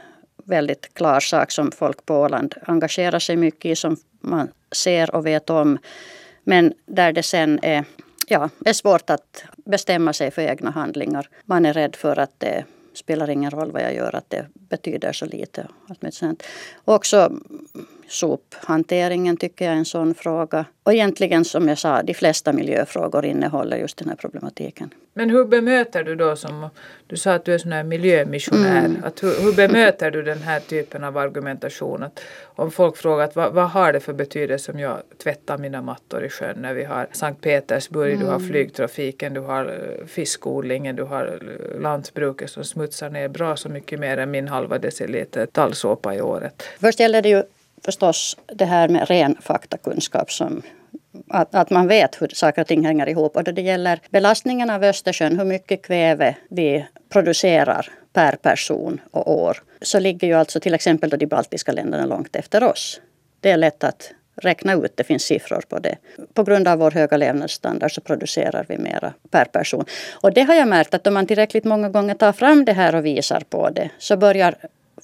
väldigt 0.45 0.95
klar 0.95 1.21
sak 1.21 1.51
som 1.51 1.73
folk 1.73 2.07
på 2.07 2.15
Åland 2.15 2.55
engagerar 2.63 3.19
sig 3.19 3.37
mycket 3.37 3.71
i, 3.71 3.77
som 3.77 3.97
man 4.21 4.49
ser 4.73 5.15
och 5.15 5.27
vet 5.27 5.51
om. 5.51 5.79
Men 6.45 6.73
där 6.87 7.13
det 7.13 7.23
sen 7.23 7.59
är, 7.63 7.85
ja, 8.29 8.51
är 8.65 8.73
svårt 8.73 9.11
att 9.11 9.45
bestämma 9.57 10.13
sig 10.13 10.31
för 10.31 10.43
egna 10.43 10.71
handlingar. 10.71 11.29
Man 11.45 11.67
är 11.67 11.73
rädd 11.73 11.97
för 11.97 12.19
att 12.19 12.33
det 12.39 12.65
spelar 12.93 13.31
ingen 13.31 13.51
roll 13.51 13.73
vad 13.73 13.83
jag 13.83 13.95
gör, 13.95 14.15
att 14.15 14.31
det 14.31 14.47
betyder 14.53 15.13
så 15.13 15.27
lite. 15.27 15.69
Också 16.85 17.33
sophanteringen 18.11 19.37
tycker 19.37 19.65
jag 19.65 19.75
är 19.75 19.79
en 19.79 19.85
sån 19.85 20.15
fråga. 20.15 20.65
Och 20.83 20.93
egentligen 20.93 21.45
som 21.45 21.69
jag 21.69 21.79
sa, 21.79 22.03
de 22.03 22.15
flesta 22.15 22.53
miljöfrågor 22.53 23.25
innehåller 23.25 23.77
just 23.77 23.97
den 23.97 24.09
här 24.09 24.17
problematiken. 24.17 24.95
Men 25.15 25.31
hur 25.31 25.45
bemöter 25.45 26.05
du 26.05 26.17
då 26.17 26.37
som, 26.37 26.69
du 27.07 27.17
sa 27.17 27.33
att 27.33 27.45
du 27.45 27.55
är 27.55 27.59
sån 27.59 27.73
här 27.73 27.83
miljömissionär, 27.83 28.85
mm. 28.85 29.05
att 29.05 29.23
hur, 29.23 29.43
hur, 29.43 29.53
bemöter 29.53 30.11
du 30.11 30.23
den 30.23 30.39
här 30.39 30.61
typen 30.61 31.05
av 31.05 31.17
argumentation? 31.17 32.03
Att 32.03 32.21
om 32.43 32.71
folk 32.71 32.97
frågar 32.97 33.25
att, 33.25 33.37
vad, 33.37 33.53
vad 33.53 33.71
har 33.71 33.93
det 33.93 34.01
för 34.01 34.13
betydelse 34.13 34.73
om 34.73 34.79
jag 34.79 34.99
tvättar 35.23 35.59
mina 35.59 35.83
mattor 35.83 36.25
i 36.25 36.29
sjön 36.29 36.57
när 36.63 36.75
vi 36.75 36.85
har 36.85 37.07
Sankt 37.13 37.41
Petersburg, 37.41 38.13
mm. 38.13 38.21
du 38.21 38.27
har 38.27 38.37
mm. 38.37 38.49
flygtrafiken, 38.49 39.35
du 39.35 39.41
har 39.41 39.65
eh, 39.65 40.07
fiskodlingen, 40.07 40.97
du 40.97 41.03
har 41.03 41.27
eh, 41.27 41.81
lantbruket 41.81 42.51
som 42.51 42.65
smutsar 42.65 43.11
ner 43.11 43.29
bra 43.29 43.57
så 43.57 43.69
mycket 43.69 44.01
mer 44.01 44.17
än 44.17 44.31
min 44.31 44.49
halva 44.49 44.79
deciliter 44.79 45.47
tallsåpa 45.47 46.15
i 46.15 46.21
året. 46.21 46.63
Först 46.81 47.01
gäller 47.01 47.23
det 47.23 47.29
ju 47.29 47.43
förstås 47.85 48.37
det 48.47 48.65
här 48.65 48.89
med 48.89 49.09
ren 49.09 49.37
faktakunskap 49.41 50.33
som 50.33 50.63
att, 51.29 51.55
att 51.55 51.71
man 51.71 51.89
vet 51.89 52.23
hur 52.23 52.29
saker 52.29 52.63
och 52.63 52.69
ting 52.69 52.87
hänger 52.87 53.09
ihop. 53.09 53.37
Och 53.37 53.45
då 53.45 53.53
det 53.53 53.63
gäller 53.63 54.01
belastningen 54.11 54.71
av 54.71 54.85
Östersjön, 54.85 55.39
hur 55.39 55.45
mycket 55.45 55.83
kväve 55.83 56.37
vi 56.51 56.87
producerar 57.09 57.89
per 58.13 58.33
person 58.33 59.01
och 59.11 59.33
år, 59.43 59.63
så 59.83 59.99
ligger 59.99 60.29
ju 60.29 60.35
alltså 60.35 60.61
till 60.61 60.75
exempel 60.75 61.11
då 61.11 61.17
de 61.17 61.27
baltiska 61.27 61.73
länderna 61.73 62.07
långt 62.07 62.37
efter 62.37 62.65
oss. 62.65 63.01
Det 63.41 63.51
är 63.51 63.57
lätt 63.57 63.85
att 63.85 64.13
räkna 64.37 64.73
ut, 64.73 64.97
det 64.97 65.05
finns 65.05 65.23
siffror 65.23 65.63
på 65.69 65.79
det. 65.79 65.97
På 66.35 66.43
grund 66.45 66.69
av 66.69 66.79
vår 66.79 66.91
höga 66.91 67.17
levnadsstandard 67.17 67.95
så 67.95 68.01
producerar 68.01 68.67
vi 68.69 68.79
mera 68.79 69.13
per 69.31 69.45
person. 69.45 69.85
Och 70.13 70.33
det 70.33 70.43
har 70.43 70.55
jag 70.55 70.69
märkt 70.69 70.95
att 70.95 71.07
om 71.07 71.15
man 71.15 71.27
tillräckligt 71.27 71.65
många 71.65 71.89
gånger 71.89 72.15
tar 72.15 72.33
fram 72.33 72.65
det 72.65 72.73
här 72.73 72.95
och 72.95 73.07
visar 73.07 73.43
på 73.51 73.71
det 73.71 73.91
så 73.99 74.17
börjar 74.17 74.55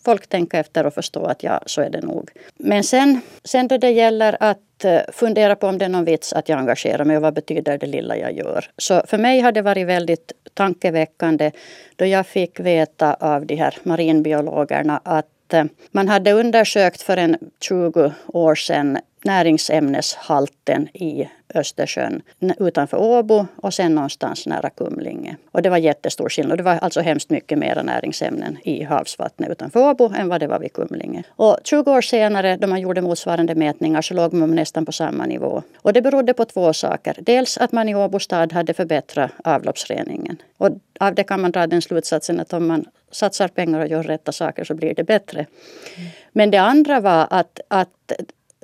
folk 0.07 0.27
tänka 0.27 0.59
efter 0.59 0.87
och 0.87 0.95
förstå 0.95 1.25
att 1.25 1.43
ja, 1.43 1.61
så 1.67 1.83
är 1.83 1.91
det 1.91 2.01
nog. 2.01 2.31
Men 2.59 2.85
sen, 2.85 3.21
sen 3.45 3.69
då 3.69 3.79
det 3.79 3.91
gäller 3.91 4.37
att 4.41 4.85
eh, 4.85 5.01
fundera 5.13 5.57
på 5.57 5.67
om 5.67 5.79
det 5.79 5.85
är 5.85 5.89
någon 5.89 6.05
vits 6.05 6.33
att 6.33 6.49
jag 6.49 6.59
engagerar 6.59 7.05
mig 7.05 7.17
och 7.17 7.23
vad 7.23 7.35
betyder 7.35 7.79
det 7.79 7.87
lilla 7.87 8.17
jag 8.17 8.33
gör. 8.33 8.71
Så 8.79 9.03
för 9.07 9.19
mig 9.19 9.41
har 9.41 9.53
det 9.53 9.63
varit 9.63 9.87
väldigt 9.87 10.33
tankeväckande 10.55 11.51
då 11.97 12.07
jag 12.07 12.27
fick 12.27 12.61
veta 12.61 13.15
av 13.15 13.47
de 13.47 13.57
här 13.57 13.75
marinbiologerna 13.83 15.01
att 15.05 15.53
eh, 15.53 15.65
man 15.91 16.09
hade 16.09 16.33
undersökt 16.33 17.03
för 17.03 17.17
en 17.17 17.37
20 17.61 18.13
år 18.27 18.55
sedan 18.55 18.99
näringsämneshalten 19.27 20.89
i 20.89 21.29
Östersjön 21.55 22.23
utanför 22.59 22.97
Åbo 22.97 23.47
och 23.57 23.75
sen 23.75 23.95
någonstans 23.95 24.47
nära 24.47 24.71
Kumlinge. 24.71 25.37
Och 25.53 25.63
det 25.63 25.71
var 25.71 25.77
jättestor 25.77 26.29
skillnad. 26.29 26.59
Det 26.59 26.63
var 26.63 26.79
alltså 26.79 27.01
hemskt 27.01 27.31
mycket 27.31 27.59
mer 27.59 27.83
näringsämnen 27.83 28.59
i 28.63 28.83
havsvattnet 28.83 29.51
utanför 29.51 29.91
Åbo 29.91 30.13
än 30.17 30.29
vad 30.29 30.41
det 30.41 30.47
var 30.47 30.59
vid 30.59 30.73
Kumlinge. 30.73 31.23
Och 31.29 31.59
20 31.65 31.93
år 31.93 32.01
senare 32.01 32.57
då 32.57 32.67
man 32.67 32.81
gjorde 32.81 33.03
motsvarande 33.03 33.55
mätningar 33.55 34.03
så 34.03 34.15
låg 34.15 34.33
man 34.33 34.55
nästan 34.55 34.87
på 34.87 34.93
samma 34.93 35.27
nivå. 35.27 35.63
Och 35.77 35.93
det 35.93 36.03
berodde 36.03 36.35
på 36.35 36.45
två 36.45 36.73
saker. 36.73 37.17
Dels 37.21 37.59
att 37.59 37.73
man 37.73 37.89
i 37.89 37.95
Åbo 37.95 38.19
stad 38.19 38.53
hade 38.53 38.75
förbättrat 38.75 39.31
avloppsreningen. 39.45 40.43
Och 40.59 40.69
av 41.01 41.15
det 41.15 41.25
kan 41.25 41.41
man 41.41 41.51
dra 41.51 41.67
den 41.67 41.83
slutsatsen 41.83 42.41
att 42.41 42.53
om 42.53 42.67
man 42.67 42.85
satsar 43.11 43.49
pengar 43.49 43.81
och 43.81 43.89
gör 43.89 44.03
rätta 44.03 44.33
saker 44.33 44.65
så 44.65 44.75
blir 44.75 44.95
det 44.95 45.05
bättre. 45.05 45.47
Men 46.33 46.51
det 46.51 46.59
andra 46.59 47.01
var 47.01 47.27
att, 47.31 47.61
att 47.69 48.13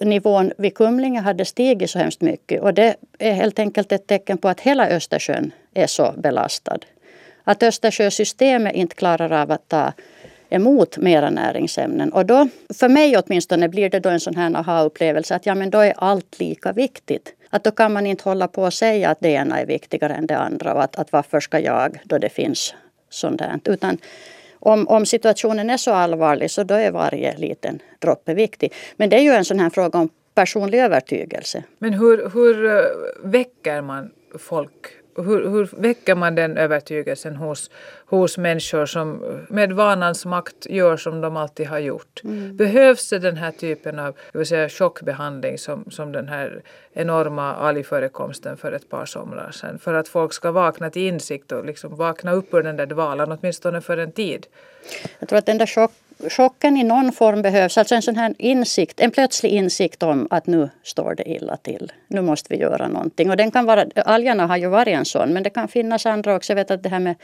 nivån 0.01 0.53
vid 0.59 0.75
Kumlinge 0.75 1.21
hade 1.21 1.45
stigit 1.45 1.91
så 1.91 1.99
hemskt 1.99 2.21
mycket. 2.21 2.63
Och 2.63 2.75
det 2.75 2.97
är 3.19 3.33
helt 3.33 3.59
enkelt 3.59 3.93
ett 3.93 4.07
tecken 4.07 4.39
på 4.39 4.49
att 4.49 4.61
hela 4.61 4.89
Östersjön 4.89 5.53
är 5.75 5.87
så 5.87 6.15
belastad. 6.17 6.79
Att 7.45 7.63
Östersjösystemet 7.63 8.75
inte 8.75 8.95
klarar 8.95 9.33
av 9.33 9.51
att 9.51 9.69
ta 9.69 9.93
emot 10.51 10.97
mera 10.97 11.31
näringsämnen. 11.31 12.13
Och 12.13 12.27
då, 12.27 12.49
för 12.75 12.89
mig 12.89 13.17
åtminstone, 13.17 13.69
blir 13.69 13.91
det 13.91 14.01
då 14.01 14.09
en 14.09 14.21
sån 14.21 14.37
här 14.37 14.57
aha-upplevelse 14.57 15.35
att 15.35 15.47
ja, 15.47 15.55
men 15.55 15.71
då 15.71 15.79
är 15.79 15.95
allt 15.97 16.41
lika 16.41 16.73
viktigt. 16.73 17.35
Att 17.51 17.65
då 17.65 17.71
kan 17.71 17.93
man 17.93 18.07
inte 18.07 18.25
hålla 18.25 18.49
på 18.49 18.63
och 18.63 18.75
säga 18.75 19.11
att 19.11 19.21
det 19.21 19.29
ena 19.29 19.61
är 19.61 19.67
viktigare 19.67 20.15
än 20.15 20.27
det 20.27 20.39
andra 20.39 20.75
och 20.75 20.83
att, 20.83 20.97
att 20.97 21.13
varför 21.13 21.41
ska 21.41 21.59
jag 21.59 22.01
då 22.05 22.19
det 22.19 22.29
finns 22.29 22.75
sånt 23.11 23.39
där. 23.39 23.61
Utan 23.65 23.99
om, 24.65 24.89
om 24.89 25.07
situationen 25.07 25.71
är 25.71 25.77
så 25.77 25.93
allvarlig 25.93 26.51
så 26.51 26.63
då 26.63 26.75
är 26.75 26.91
varje 26.91 27.37
liten 27.37 27.79
droppe 27.99 28.35
viktig. 28.35 28.73
Men 28.97 29.11
det 29.11 29.17
är 29.17 29.21
ju 29.21 29.31
en 29.31 29.45
sån 29.45 29.61
här 29.61 29.71
fråga 29.71 29.99
om 29.99 30.09
personlig 30.35 30.79
övertygelse. 30.79 31.65
Men 31.79 31.93
hur, 31.93 32.31
hur 32.35 32.67
eh, 32.67 32.83
väcker 33.23 33.83
man 33.83 34.11
folk 34.39 34.87
hur, 35.17 35.51
hur 35.51 35.69
väcker 35.73 36.15
man 36.15 36.35
den 36.35 36.57
övertygelsen 36.57 37.37
hos, 37.37 37.71
hos 38.07 38.39
människor 38.39 38.87
som 38.87 39.25
med 39.49 39.73
vanans 39.73 40.27
makt 40.27 40.67
gör 40.67 40.97
som 40.97 41.21
de 41.21 41.37
alltid 41.37 41.67
har 41.67 41.79
gjort? 41.79 42.21
Mm. 42.25 42.57
Behövs 42.57 43.11
det 43.11 43.19
den 43.19 43.37
här 43.37 43.51
typen 43.51 43.99
av 43.99 44.17
vill 44.33 44.47
säga, 44.47 44.69
chockbehandling 44.69 45.59
som, 45.59 45.91
som 45.91 46.13
den 46.13 46.29
här 46.29 46.63
enorma 46.93 47.55
algförekomsten 47.55 48.57
för 48.57 48.73
ett 48.73 48.89
par 48.89 49.07
somrar 49.07 49.51
sedan 49.51 49.79
för 49.79 49.95
att 49.95 50.09
folk 50.09 50.33
ska 50.33 50.51
vakna 50.51 50.91
till 50.91 51.03
insikt 51.03 51.53
och 51.53 51.65
liksom 51.65 51.97
vakna 51.97 52.33
upp 52.33 52.55
ur 52.55 52.63
den 52.63 52.77
där 52.77 52.87
dvalan 52.87 53.33
åtminstone 53.33 53.81
för 53.81 53.97
en 53.97 54.13
tid? 54.13 54.47
Jag 55.19 55.29
tror 55.29 55.39
att 55.39 55.47
den 55.47 55.59
där 55.59 55.67
chock, 55.67 55.93
chocken 56.29 56.77
i 56.77 56.85
någon 56.85 57.13
form 57.13 57.43
behövs. 57.43 57.79
Alltså 57.79 57.95
en 57.95 58.03
sån 58.03 58.17
här 58.17 58.35
insikt, 58.39 59.01
en 59.01 59.11
plötslig 59.11 59.51
insikt 59.51 60.03
om 60.03 60.29
att 60.31 60.47
nu 60.47 60.71
står 60.83 61.15
det 61.15 61.29
illa 61.29 61.57
till. 61.57 61.93
Nu 62.09 62.21
måste 62.21 62.55
vi 62.55 62.61
göra 62.61 62.89
någonting. 62.89 63.31
Och 63.31 63.37
den 63.37 63.51
kan 63.51 63.67
vara, 63.67 63.87
algerna 63.97 64.47
har 64.47 64.57
ju 64.57 64.69
varit 64.69 64.97
en 64.97 65.05
sån 65.05 65.33
men 65.33 65.43
det 65.43 65.51
kan 65.51 65.69
finnas 65.69 66.07
andra 66.07 66.37
också. 66.37 66.53
Jag 66.53 66.57
vet 66.57 66.71
att 66.71 66.83
det 66.83 66.89
här 66.89 66.99
med 66.99 67.15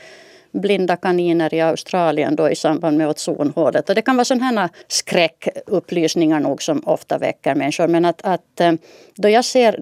blinda 0.51 0.95
kaniner 0.95 1.53
i 1.53 1.61
Australien 1.61 2.35
då 2.35 2.49
i 2.49 2.55
samband 2.55 2.97
med 2.97 3.09
ozonhålet. 3.09 3.89
Och 3.89 3.95
det 3.95 4.01
kan 4.01 4.17
vara 4.17 4.25
sådana 4.25 4.61
här 4.61 4.69
skräckupplysningar 4.87 6.39
nog 6.39 6.63
som 6.63 6.81
ofta 6.85 7.17
väcker 7.17 7.55
människor. 7.55 7.87
Men 7.87 8.05
att, 8.05 8.21
att 8.23 8.59
eh, 8.59 8.73
då 9.15 9.29
jag 9.29 9.45
ser 9.45 9.81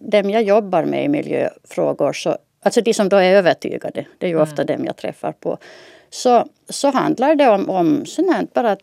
dem 0.00 0.30
jag 0.30 0.42
jobbar 0.42 0.84
med 0.84 1.04
i 1.04 1.08
miljöfrågor 1.08 2.12
så 2.12 2.36
Alltså 2.64 2.80
de 2.80 2.94
som 2.94 3.08
då 3.08 3.16
är 3.16 3.34
övertygade, 3.34 4.06
det 4.18 4.26
är 4.26 4.30
ju 4.30 4.40
ofta 4.40 4.62
mm. 4.62 4.76
dem 4.76 4.86
jag 4.86 4.96
träffar 4.96 5.32
på 5.32 5.58
så, 6.14 6.48
så 6.68 6.90
handlar 6.90 7.34
det 7.34 7.48
om, 7.48 7.70
om 7.70 8.06
sånt 8.06 8.54
bara 8.54 8.76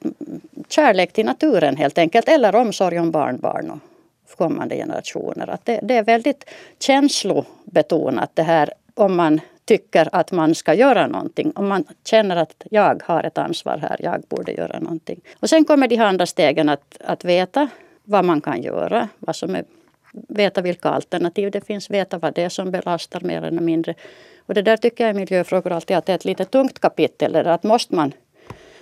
kärlek 0.70 1.14
till 1.14 1.26
naturen 1.26 1.76
helt 1.76 1.98
enkelt. 1.98 2.28
Eller 2.28 2.56
omsorg 2.56 3.00
om 3.00 3.12
barnbarn 3.12 3.70
och 3.72 3.80
kommande 4.38 4.76
generationer. 4.76 5.50
Att 5.50 5.66
det, 5.66 5.80
det 5.84 5.94
är 5.94 6.04
väldigt 6.04 6.50
känslobetonat 6.80 8.30
det 8.34 8.44
här 8.44 8.74
om 8.94 9.16
man 9.16 9.42
tycker 9.66 10.10
att 10.12 10.32
man 10.32 10.56
ska 10.56 10.74
göra 10.74 11.08
någonting. 11.08 11.52
Om 11.56 11.68
man 11.68 11.84
känner 12.06 12.36
att 12.36 12.64
jag 12.72 13.02
har 13.06 13.24
ett 13.24 13.38
ansvar 13.38 13.78
här, 13.78 13.98
jag 14.00 14.22
borde 14.30 14.52
göra 14.52 14.80
någonting. 14.80 15.22
Och 15.40 15.50
sen 15.50 15.66
kommer 15.66 15.88
de 15.88 16.00
andra 16.00 16.26
stegen 16.26 16.70
att, 16.70 16.98
att 17.04 17.26
veta 17.26 17.70
vad 18.04 18.26
man 18.26 18.42
kan 18.42 18.62
göra. 18.62 19.08
Vad 19.20 19.36
som 19.36 19.56
är, 19.56 19.64
veta 20.12 20.62
vilka 20.62 20.90
alternativ 20.90 21.52
det 21.52 21.66
finns, 21.66 21.90
veta 21.90 22.18
vad 22.18 22.34
det 22.34 22.44
är 22.44 22.50
som 22.50 22.72
belastar 22.72 23.22
mer 23.22 23.42
eller 23.42 23.62
mindre. 23.62 23.96
Och 24.38 24.54
det 24.54 24.62
där 24.62 24.78
tycker 24.78 25.04
jag 25.04 25.16
i 25.16 25.20
miljöfrågor 25.20 25.72
alltid 25.72 25.98
att 25.98 26.06
det 26.06 26.12
är 26.12 26.16
ett 26.16 26.26
lite 26.26 26.46
tungt 26.46 26.80
kapitel. 26.80 27.36
Att 27.36 27.64
måste 27.64 27.96
man, 27.96 28.14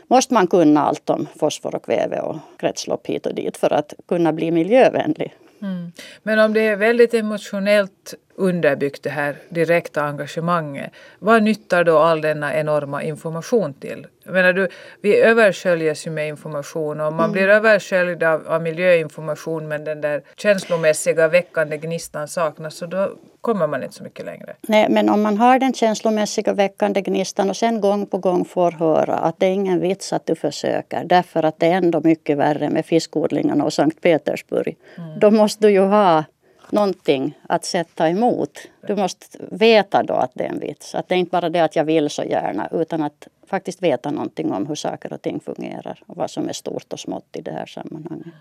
måste 0.07 0.33
man 0.33 0.47
kunna 0.47 0.81
allt 0.81 1.09
om 1.09 1.27
fosfor 1.39 1.75
och 1.75 1.85
kväve 1.85 2.19
och 2.19 2.37
kretslopp 2.57 3.07
hit 3.07 3.25
och 3.25 3.35
dit 3.35 3.57
för 3.57 3.73
att 3.73 3.93
kunna 4.07 4.33
bli 4.33 4.51
miljövänlig. 4.51 5.35
Mm. 5.61 5.91
Men 6.23 6.39
om 6.39 6.53
det 6.53 6.61
är 6.61 6.75
väldigt 6.75 7.13
emotionellt 7.13 8.13
underbyggt 8.37 9.03
det 9.03 9.09
här 9.09 9.35
direkta 9.49 10.03
engagemanget. 10.03 10.91
Vad 11.19 11.43
nyttar 11.43 11.83
då 11.83 11.97
all 11.97 12.21
denna 12.21 12.55
enorma 12.55 13.03
information 13.03 13.73
till? 13.73 14.07
Jag 14.23 14.33
menar, 14.33 14.53
du, 14.53 14.67
vi 15.01 15.17
översköljes 15.17 16.07
ju 16.07 16.11
med 16.11 16.27
information 16.27 17.01
och 17.01 17.13
man 17.13 17.19
mm. 17.19 17.31
blir 17.31 17.47
översköljd 17.47 18.23
av, 18.23 18.47
av 18.47 18.61
miljöinformation 18.61 19.67
men 19.67 19.83
den 19.83 20.01
där 20.01 20.21
känslomässiga 20.35 21.27
väckande 21.27 21.77
gnistan 21.77 22.27
saknas 22.27 22.81
och 22.81 22.89
då 22.89 23.11
kommer 23.41 23.67
man 23.67 23.83
inte 23.83 23.95
så 23.95 24.03
mycket 24.03 24.25
längre. 24.25 24.55
Nej, 24.61 24.87
men 24.89 25.09
om 25.09 25.21
man 25.21 25.37
har 25.37 25.59
den 25.59 25.73
känslomässiga 25.73 26.53
väckande 26.53 27.01
gnistan 27.01 27.49
och 27.49 27.57
sen 27.57 27.81
gång 27.81 28.05
på 28.05 28.17
gång 28.17 28.45
får 28.45 28.71
höra 28.71 29.13
att 29.13 29.39
det 29.39 29.45
är 29.45 29.51
ingen 29.51 29.79
vits 29.79 30.13
att 30.13 30.25
du 30.25 30.35
försöker 30.35 31.03
därför 31.03 31.43
att 31.43 31.59
det 31.59 31.65
är 31.65 31.73
ändå 31.73 32.01
mycket 32.03 32.37
värre 32.37 32.69
med 32.69 32.85
fiskodlingarna 32.85 33.63
och 33.63 33.73
Sankt 33.73 34.01
Petersburg. 34.01 34.77
Mm. 34.97 35.19
Då 35.19 35.31
måste 35.31 35.67
du 35.67 35.71
ju 35.71 35.81
ha 35.81 36.23
någonting 36.71 37.39
att 37.49 37.65
sätta 37.65 38.09
emot. 38.09 38.59
Du 38.87 38.95
måste 38.95 39.37
veta 39.51 40.03
då 40.03 40.13
att 40.13 40.31
det 40.33 40.43
är 40.43 40.49
en 40.49 40.59
vits. 40.59 40.95
Att 40.95 41.09
det 41.09 41.15
är 41.15 41.19
inte 41.19 41.31
bara 41.31 41.49
det 41.49 41.59
att 41.59 41.75
jag 41.75 41.85
vill 41.85 42.09
så 42.09 42.23
gärna 42.23 42.69
utan 42.71 43.03
att 43.03 43.27
faktiskt 43.47 43.83
veta 43.83 44.11
någonting 44.11 44.51
om 44.51 44.67
hur 44.67 44.75
saker 44.75 45.13
och 45.13 45.21
ting 45.21 45.39
fungerar 45.39 46.03
och 46.05 46.17
vad 46.17 46.31
som 46.31 46.49
är 46.49 46.53
stort 46.53 46.93
och 46.93 46.99
smått 46.99 47.27
i 47.33 47.41
det 47.41 47.51
här 47.51 47.65
sammanhanget. 47.65 48.33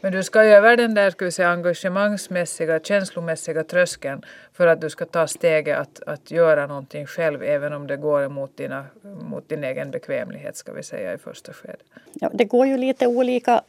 Men 0.00 0.12
du 0.12 0.22
ska 0.22 0.42
över 0.42 0.76
den 0.76 0.94
där 0.94 1.10
ska 1.10 1.24
vi 1.24 1.30
säga, 1.30 1.48
engagemangsmässiga, 1.48 2.80
känslomässiga 2.80 3.64
tröskeln 3.64 4.24
för 4.52 4.66
att 4.66 4.80
du 4.80 4.90
ska 4.90 5.04
ta 5.04 5.26
steget 5.26 5.78
att, 5.78 6.02
att 6.06 6.30
göra 6.30 6.66
någonting 6.66 7.06
själv 7.06 7.42
även 7.42 7.72
om 7.72 7.86
det 7.86 7.96
går 7.96 8.22
emot 8.22 8.56
dina, 8.56 8.86
mot 9.02 9.48
din 9.48 9.64
egen 9.64 9.90
bekvämlighet 9.90 10.56
ska 10.56 10.72
vi 10.72 10.82
säga 10.82 11.14
i 11.14 11.18
första 11.18 11.52
skedet. 11.52 11.86
Ja, 12.12 12.30
det 12.32 12.44
går 12.44 12.66
ju 12.66 12.76
lite 12.76 13.06
olika 13.06 13.62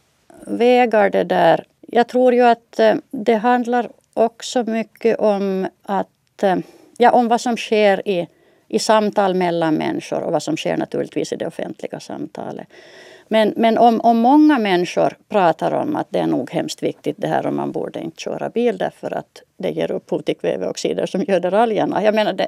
vägar 0.47 1.09
det 1.09 1.23
där. 1.23 1.65
Jag 1.95 2.07
tror 2.07 2.33
ju 2.33 2.41
att 2.41 2.79
eh, 2.79 2.95
det 3.11 3.35
handlar 3.35 3.89
också 4.13 4.63
mycket 4.63 5.19
om 5.19 5.67
att 5.83 6.43
eh, 6.43 6.55
ja, 6.97 7.11
om 7.11 7.27
vad 7.27 7.41
som 7.41 7.57
sker 7.57 8.07
i, 8.07 8.27
i 8.67 8.79
samtal 8.79 9.33
mellan 9.33 9.75
människor 9.75 10.23
och 10.23 10.31
vad 10.31 10.43
som 10.43 10.57
sker 10.57 10.77
naturligtvis 10.77 11.33
i 11.33 11.35
det 11.35 11.47
offentliga 11.47 11.99
samtalet. 11.99 12.67
Men, 13.27 13.53
men 13.57 13.77
om, 13.77 14.01
om 14.01 14.17
många 14.17 14.59
människor 14.59 15.17
pratar 15.29 15.71
om 15.71 15.95
att 15.95 16.07
det 16.09 16.19
är 16.19 16.27
nog 16.27 16.51
hemskt 16.51 16.83
viktigt 16.83 17.15
det 17.19 17.27
här 17.27 17.45
och 17.45 17.53
man 17.53 17.71
borde 17.71 17.99
inte 17.99 18.21
köra 18.21 18.49
bil 18.49 18.77
därför 18.77 19.13
att 19.13 19.41
det 19.57 19.69
ger 19.69 19.91
upphov 19.91 20.21
till 20.21 20.35
kväveoxider 20.37 21.05
som 21.05 21.23
göder 21.23 21.53
algerna. 21.53 22.03
Jag 22.03 22.15
menar, 22.15 22.33
det, 22.33 22.47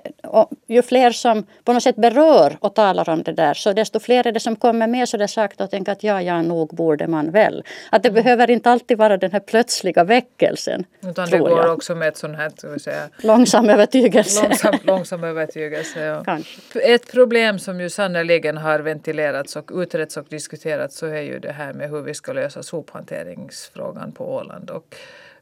ju 0.67 0.81
fler 0.81 1.11
som 1.11 1.45
på 1.63 1.73
något 1.73 1.83
sätt 1.83 1.95
berör 1.95 2.57
och 2.59 2.75
talar 2.75 3.09
om 3.09 3.23
det 3.23 3.33
där 3.33 3.53
så 3.53 3.73
desto 3.73 3.99
fler 3.99 4.27
är 4.27 4.31
det 4.31 4.39
som 4.39 4.55
kommer 4.55 4.87
med 4.87 5.09
så 5.09 5.17
det 5.17 5.27
sagt 5.27 5.61
och 5.61 5.71
tänker 5.71 5.91
att 5.91 6.03
ja, 6.03 6.21
ja, 6.21 6.41
nog 6.41 6.69
borde 6.75 7.07
man 7.07 7.31
väl. 7.31 7.63
Att 7.91 8.03
det 8.03 8.09
mm. 8.09 8.23
behöver 8.23 8.49
inte 8.49 8.69
alltid 8.69 8.97
vara 8.97 9.17
den 9.17 9.31
här 9.31 9.39
plötsliga 9.39 10.03
väckelsen. 10.03 10.85
Utan 11.01 11.29
det 11.29 11.37
går 11.37 11.49
jag. 11.49 11.73
också 11.73 11.95
med 11.95 12.07
ett 12.07 12.17
sånt 12.17 12.37
här, 12.37 12.51
ska 12.57 12.69
vi 12.69 12.79
säga, 12.79 13.09
långsam 13.17 13.69
övertygelse. 13.69 14.43
Långsam, 14.43 14.75
långsam 14.83 15.23
övertygelse, 15.23 16.05
ja. 16.05 16.23
Kanske. 16.23 16.79
Ett 16.79 17.11
problem 17.11 17.59
som 17.59 17.79
ju 17.79 17.89
sannerligen 17.89 18.57
har 18.57 18.79
ventilerats 18.79 19.55
och 19.55 19.71
utretts 19.73 20.17
och 20.17 20.25
diskuterats 20.29 20.97
så 20.97 21.05
är 21.05 21.21
ju 21.21 21.39
det 21.39 21.51
här 21.51 21.73
med 21.73 21.89
hur 21.89 22.01
vi 22.01 22.13
ska 22.13 22.33
lösa 22.33 22.63
sophanteringsfrågan 22.63 24.11
på 24.11 24.35
Åland. 24.35 24.69
Och 24.69 24.95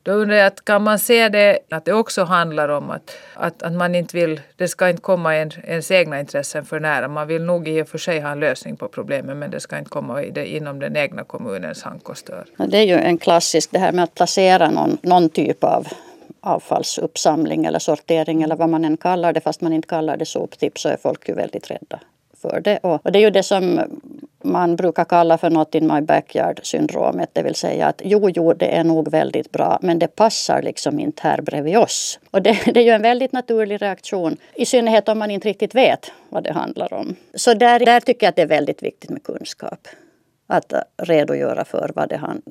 då 0.05 0.11
undrar 0.11 0.35
jag, 0.35 0.47
att 0.47 0.65
kan 0.65 0.83
man 0.83 0.99
se 0.99 1.29
det 1.29 1.59
att 1.69 1.85
det 1.85 1.93
också 1.93 2.23
handlar 2.23 2.69
om 2.69 2.89
att, 2.89 3.17
att, 3.33 3.63
att 3.63 3.73
man 3.73 3.95
inte 3.95 4.17
vill, 4.17 4.41
det 4.55 4.67
ska 4.67 4.89
inte 4.89 5.01
komma 5.01 5.35
en, 5.35 5.51
ens 5.63 5.91
egna 5.91 6.19
intressen 6.19 6.65
för 6.65 6.79
nära. 6.79 7.07
Man 7.07 7.27
vill 7.27 7.43
nog 7.43 7.67
i 7.67 7.81
och 7.81 7.87
för 7.87 7.97
sig 7.97 8.19
ha 8.19 8.31
en 8.31 8.39
lösning 8.39 8.75
på 8.75 8.87
problemen 8.87 9.39
men 9.39 9.51
det 9.51 9.59
ska 9.59 9.77
inte 9.77 9.89
komma 9.89 10.23
i 10.23 10.31
det, 10.31 10.55
inom 10.55 10.79
den 10.79 10.95
egna 10.95 11.23
kommunens 11.23 11.83
hank 11.83 12.09
och 12.09 12.17
stör. 12.17 12.45
Det 12.57 12.77
är 12.77 12.83
ju 12.83 12.93
en 12.93 13.17
klassisk, 13.17 13.71
det 13.71 13.79
här 13.79 13.91
med 13.91 14.03
att 14.03 14.13
placera 14.13 14.69
någon, 14.69 14.97
någon 15.01 15.29
typ 15.29 15.63
av 15.63 15.87
avfallsuppsamling 16.39 17.65
eller 17.65 17.79
sortering 17.79 18.43
eller 18.43 18.55
vad 18.55 18.69
man 18.69 18.85
än 18.85 18.97
kallar 18.97 19.33
det 19.33 19.41
fast 19.41 19.61
man 19.61 19.73
inte 19.73 19.87
kallar 19.87 20.17
det 20.17 20.25
soptipp 20.25 20.79
så 20.79 20.89
är 20.89 20.97
folk 20.97 21.29
ju 21.29 21.35
väldigt 21.35 21.71
rädda 21.71 21.99
för 22.49 22.61
det. 22.61 22.77
Och 22.77 23.11
det 23.11 23.19
är 23.19 23.21
ju 23.21 23.29
det 23.29 23.43
som 23.43 23.81
man 24.43 24.75
brukar 24.75 25.05
kalla 25.05 25.37
för 25.37 25.49
not 25.49 25.75
in 25.75 25.87
my 25.87 26.01
backyard 26.01 26.59
syndromet. 26.63 27.29
Det 27.33 27.43
vill 27.43 27.55
säga 27.55 27.87
att 27.87 28.01
jo, 28.05 28.29
jo, 28.29 28.53
det 28.53 28.75
är 28.75 28.83
nog 28.83 29.11
väldigt 29.11 29.51
bra 29.51 29.79
men 29.81 29.99
det 29.99 30.07
passar 30.07 30.61
liksom 30.61 30.99
inte 30.99 31.21
här 31.23 31.41
bredvid 31.41 31.77
oss. 31.77 32.19
Och 32.31 32.41
det, 32.41 32.57
det 32.73 32.79
är 32.79 32.83
ju 32.83 32.91
en 32.91 33.01
väldigt 33.01 33.31
naturlig 33.31 33.81
reaktion. 33.81 34.37
I 34.55 34.65
synnerhet 34.65 35.09
om 35.09 35.19
man 35.19 35.31
inte 35.31 35.47
riktigt 35.47 35.75
vet 35.75 36.11
vad 36.29 36.43
det 36.43 36.53
handlar 36.53 36.93
om. 36.93 37.15
Så 37.33 37.53
där, 37.53 37.79
där 37.79 37.99
tycker 37.99 38.25
jag 38.25 38.29
att 38.29 38.35
det 38.35 38.41
är 38.41 38.47
väldigt 38.47 38.83
viktigt 38.83 39.09
med 39.09 39.23
kunskap 39.23 39.87
att 40.47 40.73
redogöra 40.97 41.65
för 41.65 41.91
vad 41.95 42.09
det 42.09 42.17
han, 42.17 42.41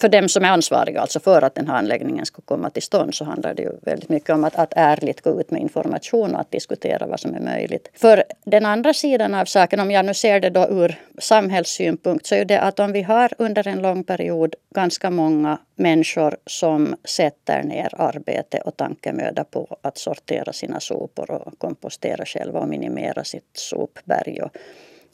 för 0.00 0.08
dem 0.08 0.28
som 0.28 0.44
är 0.44 0.48
ansvariga, 0.48 1.00
alltså 1.00 1.20
för 1.20 1.42
att 1.42 1.54
den 1.54 1.68
här 1.68 1.74
anläggningen 1.74 2.26
ska 2.26 2.42
komma 2.42 2.70
till 2.70 2.82
stånd 2.82 3.14
så 3.14 3.24
handlar 3.24 3.54
det 3.54 3.62
ju 3.62 3.72
väldigt 3.82 4.08
mycket 4.08 4.30
om 4.30 4.44
att, 4.44 4.56
att 4.56 4.72
ärligt 4.76 5.20
gå 5.20 5.40
ut 5.40 5.50
med 5.50 5.60
information 5.60 6.34
och 6.34 6.40
att 6.40 6.50
diskutera 6.50 7.06
vad 7.06 7.20
som 7.20 7.34
är 7.34 7.40
möjligt. 7.40 7.90
För 7.94 8.24
den 8.44 8.66
andra 8.66 8.94
sidan 8.94 9.34
av 9.34 9.44
saken, 9.44 9.80
om 9.80 9.90
jag 9.90 10.04
nu 10.04 10.14
ser 10.14 10.40
det 10.40 10.50
då 10.50 10.68
ur 10.70 11.00
samhällssynpunkt, 11.18 12.26
så 12.26 12.34
är 12.34 12.44
det 12.44 12.60
att 12.60 12.80
om 12.80 12.92
vi 12.92 13.02
har 13.02 13.32
under 13.38 13.68
en 13.68 13.82
lång 13.82 14.04
period 14.04 14.54
ganska 14.74 15.10
många 15.10 15.58
människor 15.76 16.36
som 16.46 16.96
sätter 17.04 17.62
ner 17.62 18.00
arbete 18.00 18.58
och 18.58 18.76
tankemöda 18.76 19.44
på 19.44 19.76
att 19.82 19.98
sortera 19.98 20.52
sina 20.52 20.80
sopor 20.80 21.30
och 21.30 21.58
kompostera 21.58 22.24
själva 22.24 22.60
och 22.60 22.68
minimera 22.68 23.24
sitt 23.24 23.50
sopberg 23.56 24.42
och 24.42 24.56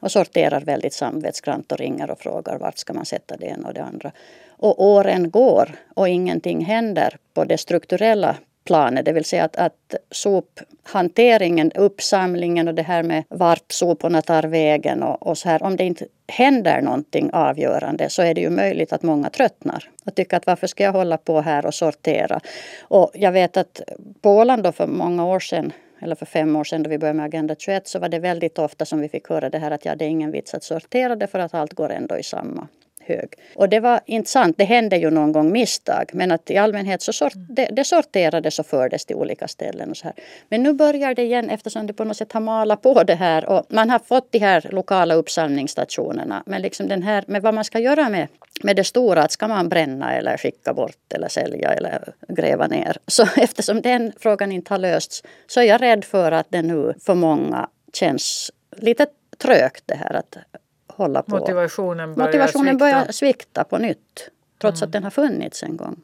och 0.01 0.13
sorterar 0.13 0.61
väldigt 0.61 0.95
samvetsgrant 0.95 1.73
och 1.73 1.79
ringer 1.79 2.11
och 2.11 2.19
frågar 2.19 2.59
vart 2.59 2.79
ska 2.79 2.93
man 2.93 3.05
sätta 3.05 3.37
det 3.37 3.47
ena 3.47 3.69
och 3.69 3.75
det 3.75 3.83
andra. 3.83 4.13
Och 4.49 4.85
åren 4.85 5.31
går 5.31 5.71
och 5.95 6.09
ingenting 6.09 6.65
händer 6.65 7.17
på 7.35 7.45
det 7.45 7.59
strukturella 7.59 8.37
planet, 8.69 9.05
det 9.05 9.13
vill 9.13 9.25
säga 9.25 9.45
att, 9.45 9.57
att 9.57 9.95
sophanteringen, 10.11 11.73
uppsamlingen 11.73 12.69
och 12.69 12.75
det 12.75 12.83
här 12.83 13.03
med 13.03 13.25
vart 13.29 13.73
soporna 13.73 14.23
tar 14.23 14.43
vägen 14.43 15.03
och, 15.03 15.27
och, 15.27 15.39
så 15.39 15.49
här. 15.49 15.63
Om 15.63 15.77
det 15.77 15.85
inte 15.85 16.07
händer 16.29 16.81
någonting 16.83 17.31
avgörande 17.33 18.11
så 18.11 18.23
är 18.23 18.35
det 18.35 18.41
ju 18.41 18.51
möjligt 18.51 18.93
att 18.93 19.03
många 19.03 19.31
tröttnar 19.31 19.91
och 20.07 20.15
tycker 20.15 20.37
att 20.37 20.47
varför 20.47 20.67
ska 20.67 20.85
jag 20.85 20.93
hålla 20.93 21.17
på 21.17 21.41
här 21.41 21.67
och 21.67 21.75
sortera? 21.75 22.41
Och 22.81 23.11
jag 23.15 23.33
vet 23.33 23.57
att 23.57 23.81
på 24.21 24.31
Åland 24.31 24.63
då 24.63 24.73
för 24.73 24.87
många 24.87 25.27
år 25.27 25.41
sedan 25.41 25.73
eller 26.01 26.15
för 26.15 26.27
fem 26.27 26.57
år 26.57 26.65
sedan 26.65 26.83
då 26.83 26.91
vi 26.91 26.99
började 26.99 27.17
med 27.17 27.27
Agenda 27.27 27.55
21 27.59 27.89
så 27.89 27.99
var 27.99 28.09
det 28.09 28.19
väldigt 28.19 28.59
ofta 28.59 28.85
som 28.85 29.01
vi 29.01 29.09
fick 29.09 29.29
höra 29.29 29.51
det 29.51 29.59
här 29.59 29.71
att 29.71 29.85
ja, 29.85 29.97
det 29.97 30.05
är 30.05 30.09
ingen 30.09 30.31
vits 30.31 30.55
att 30.55 30.65
sortera 30.65 31.17
det 31.17 31.27
för 31.27 31.39
att 31.39 31.55
allt 31.55 31.73
går 31.73 31.91
ändå 31.91 32.19
i 32.19 32.23
samma 32.23 32.69
hög. 33.09 33.35
Och 33.57 33.69
det 33.69 33.81
var 33.81 34.01
inte 34.07 34.31
sant, 34.31 34.55
det 34.59 34.65
hände 34.65 34.97
ju 34.97 35.11
någon 35.11 35.33
gång 35.33 35.53
misstag 35.53 36.11
men 36.13 36.33
att 36.33 36.51
i 36.51 36.57
allmänhet 36.57 37.03
så 37.03 37.13
sort, 37.13 37.33
det, 37.35 37.69
det 37.73 37.85
sorterades 37.85 38.59
och 38.59 38.67
fördes 38.67 39.05
till 39.05 39.17
olika 39.17 39.49
ställen. 39.49 39.91
Och 39.91 39.97
så 39.97 40.05
här. 40.05 40.15
Men 40.49 40.63
nu 40.63 40.73
börjar 40.73 41.15
det 41.15 41.23
igen 41.23 41.51
eftersom 41.51 41.87
det 41.87 41.93
på 41.93 42.05
något 42.05 42.17
sätt 42.17 42.33
har 42.33 42.41
malat 42.41 42.83
på 42.83 43.03
det 43.03 43.15
här 43.15 43.49
och 43.49 43.67
man 43.69 43.91
har 43.91 43.99
fått 43.99 44.33
de 44.33 44.39
här 44.39 44.67
lokala 44.71 45.15
uppsamlingsstationerna. 45.15 46.43
Men 46.47 46.63
liksom 46.63 46.89
den 46.89 47.03
här, 47.03 47.25
med 47.27 47.43
vad 47.43 47.55
man 47.55 47.65
ska 47.65 47.79
göra 47.79 48.09
med, 48.09 48.29
med 48.63 48.77
det 48.77 48.85
stora, 48.85 49.23
att 49.23 49.33
ska 49.33 49.49
man 49.49 49.69
bränna 49.69 50.15
eller 50.15 50.37
skicka 50.37 50.75
bort 50.75 51.13
eller 51.15 51.29
sälja 51.29 51.73
eller 51.73 52.13
gräva 52.29 52.67
ner. 52.67 52.97
Så 53.07 53.27
eftersom 53.37 53.83
den 53.83 54.13
frågan 54.19 54.53
inte 54.53 54.75
har 54.75 54.79
lösts 54.79 55.23
så 55.47 55.61
är 55.61 55.65
jag 55.65 55.83
rädd 55.83 56.05
för 56.05 56.33
att 56.33 56.47
det 56.49 56.63
nu 56.63 56.95
för 57.07 57.15
många 57.15 57.69
känns 57.93 58.51
lite 58.77 59.07
trögt 59.39 59.83
det 59.87 59.95
här 59.95 60.15
att 60.15 60.37
hålla 60.99 61.23
på. 61.23 61.39
Motivationen 61.39 62.15
börjar 62.15 62.27
Motivationen 62.27 62.67
svikta. 62.67 62.79
börjar 62.79 63.13
svikta 63.13 63.65
på 63.65 63.79
nytt. 63.79 64.31
Trots 64.61 64.83
att 64.83 64.93
den 64.93 65.05
har 65.05 65.11
funnits 65.11 65.63
en 65.63 65.77
gång. 65.77 65.97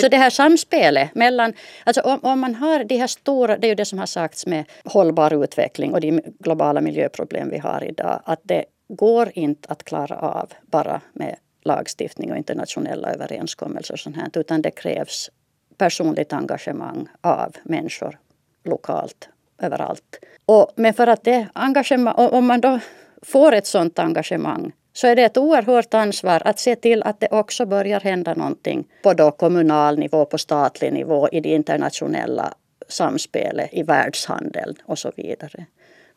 Så 0.00 0.08
det 0.08 0.16
här 0.16 0.30
samspelet 0.30 1.14
mellan, 1.14 1.52
alltså 1.84 2.00
om, 2.00 2.18
om 2.22 2.40
man 2.40 2.54
har 2.54 2.84
de 2.84 2.96
här 2.96 3.06
stora, 3.06 3.58
det 3.58 3.66
är 3.66 3.68
ju 3.68 3.74
det 3.74 3.84
som 3.84 3.98
har 3.98 4.06
sagts 4.06 4.46
med 4.46 4.64
hållbar 4.84 5.44
utveckling 5.44 5.94
och 5.94 6.00
de 6.00 6.20
globala 6.38 6.80
miljöproblem 6.80 7.50
vi 7.50 7.58
har 7.58 7.84
idag, 7.84 8.22
att 8.24 8.40
det 8.42 8.64
går 8.88 9.30
inte 9.34 9.68
att 9.68 9.84
klara 9.84 10.16
av 10.16 10.52
bara 10.62 11.00
med 11.12 11.36
lagstiftning 11.64 12.32
och 12.32 12.36
internationella 12.36 13.12
överenskommelser 13.12 13.94
och 13.94 14.00
sånt 14.00 14.16
här, 14.16 14.30
utan 14.34 14.62
det 14.62 14.70
krävs 14.70 15.30
personligt 15.76 16.32
engagemang 16.32 17.08
av 17.20 17.56
människor 17.62 18.18
lokalt, 18.64 19.28
överallt. 19.58 20.18
Och, 20.46 20.72
men 20.76 20.94
för 20.94 21.06
att 21.06 21.24
det 21.24 21.48
engagemang, 21.52 22.14
om 22.14 22.46
man 22.46 22.60
då 22.60 22.80
får 23.22 23.52
ett 23.52 23.66
sådant 23.66 23.98
engagemang 23.98 24.72
så 24.92 25.06
är 25.06 25.16
det 25.16 25.22
ett 25.22 25.36
oerhört 25.36 25.94
ansvar 25.94 26.42
att 26.44 26.58
se 26.58 26.76
till 26.76 27.02
att 27.02 27.20
det 27.20 27.28
också 27.30 27.66
börjar 27.66 28.00
hända 28.00 28.34
någonting 28.34 28.84
på 29.02 29.14
då 29.14 29.30
kommunal 29.30 29.98
nivå, 29.98 30.24
på 30.24 30.38
statlig 30.38 30.92
nivå, 30.92 31.28
i 31.32 31.40
det 31.40 31.48
internationella 31.48 32.54
samspelet, 32.88 33.68
i 33.72 33.82
världshandeln 33.82 34.74
och 34.84 34.98
så 34.98 35.12
vidare. 35.16 35.66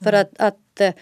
För 0.03 0.13
att, 0.13 0.29
att 0.37 0.81
eh, 0.81 0.93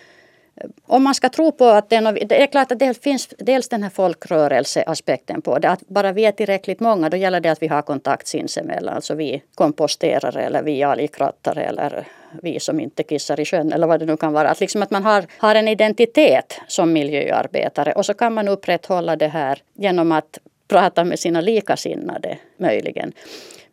om 0.85 1.03
man 1.03 1.15
ska 1.15 1.29
tro 1.29 1.51
på 1.51 1.65
att 1.65 1.89
det 1.89 1.95
är, 1.95 2.25
det 2.25 2.43
är 2.43 2.47
klart 2.47 2.71
att 2.71 2.79
det 2.79 3.03
finns 3.03 3.27
dels 3.37 3.69
den 3.69 3.83
här 3.83 3.89
folkrörelseaspekten 3.89 5.41
på 5.41 5.59
det. 5.59 5.69
Att 5.69 5.87
bara 5.87 6.11
vi 6.11 6.25
är 6.25 6.31
tillräckligt 6.31 6.79
många 6.79 7.09
då 7.09 7.17
gäller 7.17 7.39
det 7.39 7.49
att 7.49 7.61
vi 7.61 7.67
har 7.67 7.81
kontakt 7.81 8.27
sinsemellan. 8.27 8.95
Alltså 8.95 9.15
vi 9.15 9.43
komposterare 9.55 10.43
eller 10.43 10.63
vi 10.63 10.83
algkrattare 10.83 11.63
eller 11.63 12.07
vi 12.41 12.59
som 12.59 12.79
inte 12.79 13.03
kissar 13.03 13.39
i 13.39 13.45
sjön 13.45 13.73
eller 13.73 13.87
vad 13.87 13.99
det 13.99 14.05
nu 14.05 14.17
kan 14.17 14.33
vara. 14.33 14.49
Att, 14.49 14.59
liksom 14.59 14.83
att 14.83 14.91
man 14.91 15.03
har, 15.03 15.25
har 15.37 15.55
en 15.55 15.67
identitet 15.67 16.61
som 16.67 16.93
miljöarbetare 16.93 17.93
och 17.93 18.05
så 18.05 18.13
kan 18.13 18.33
man 18.33 18.47
upprätthålla 18.47 19.15
det 19.15 19.27
här 19.27 19.59
genom 19.73 20.11
att 20.11 20.39
prata 20.67 21.03
med 21.03 21.19
sina 21.19 21.41
likasinnade 21.41 22.37
möjligen. 22.57 23.13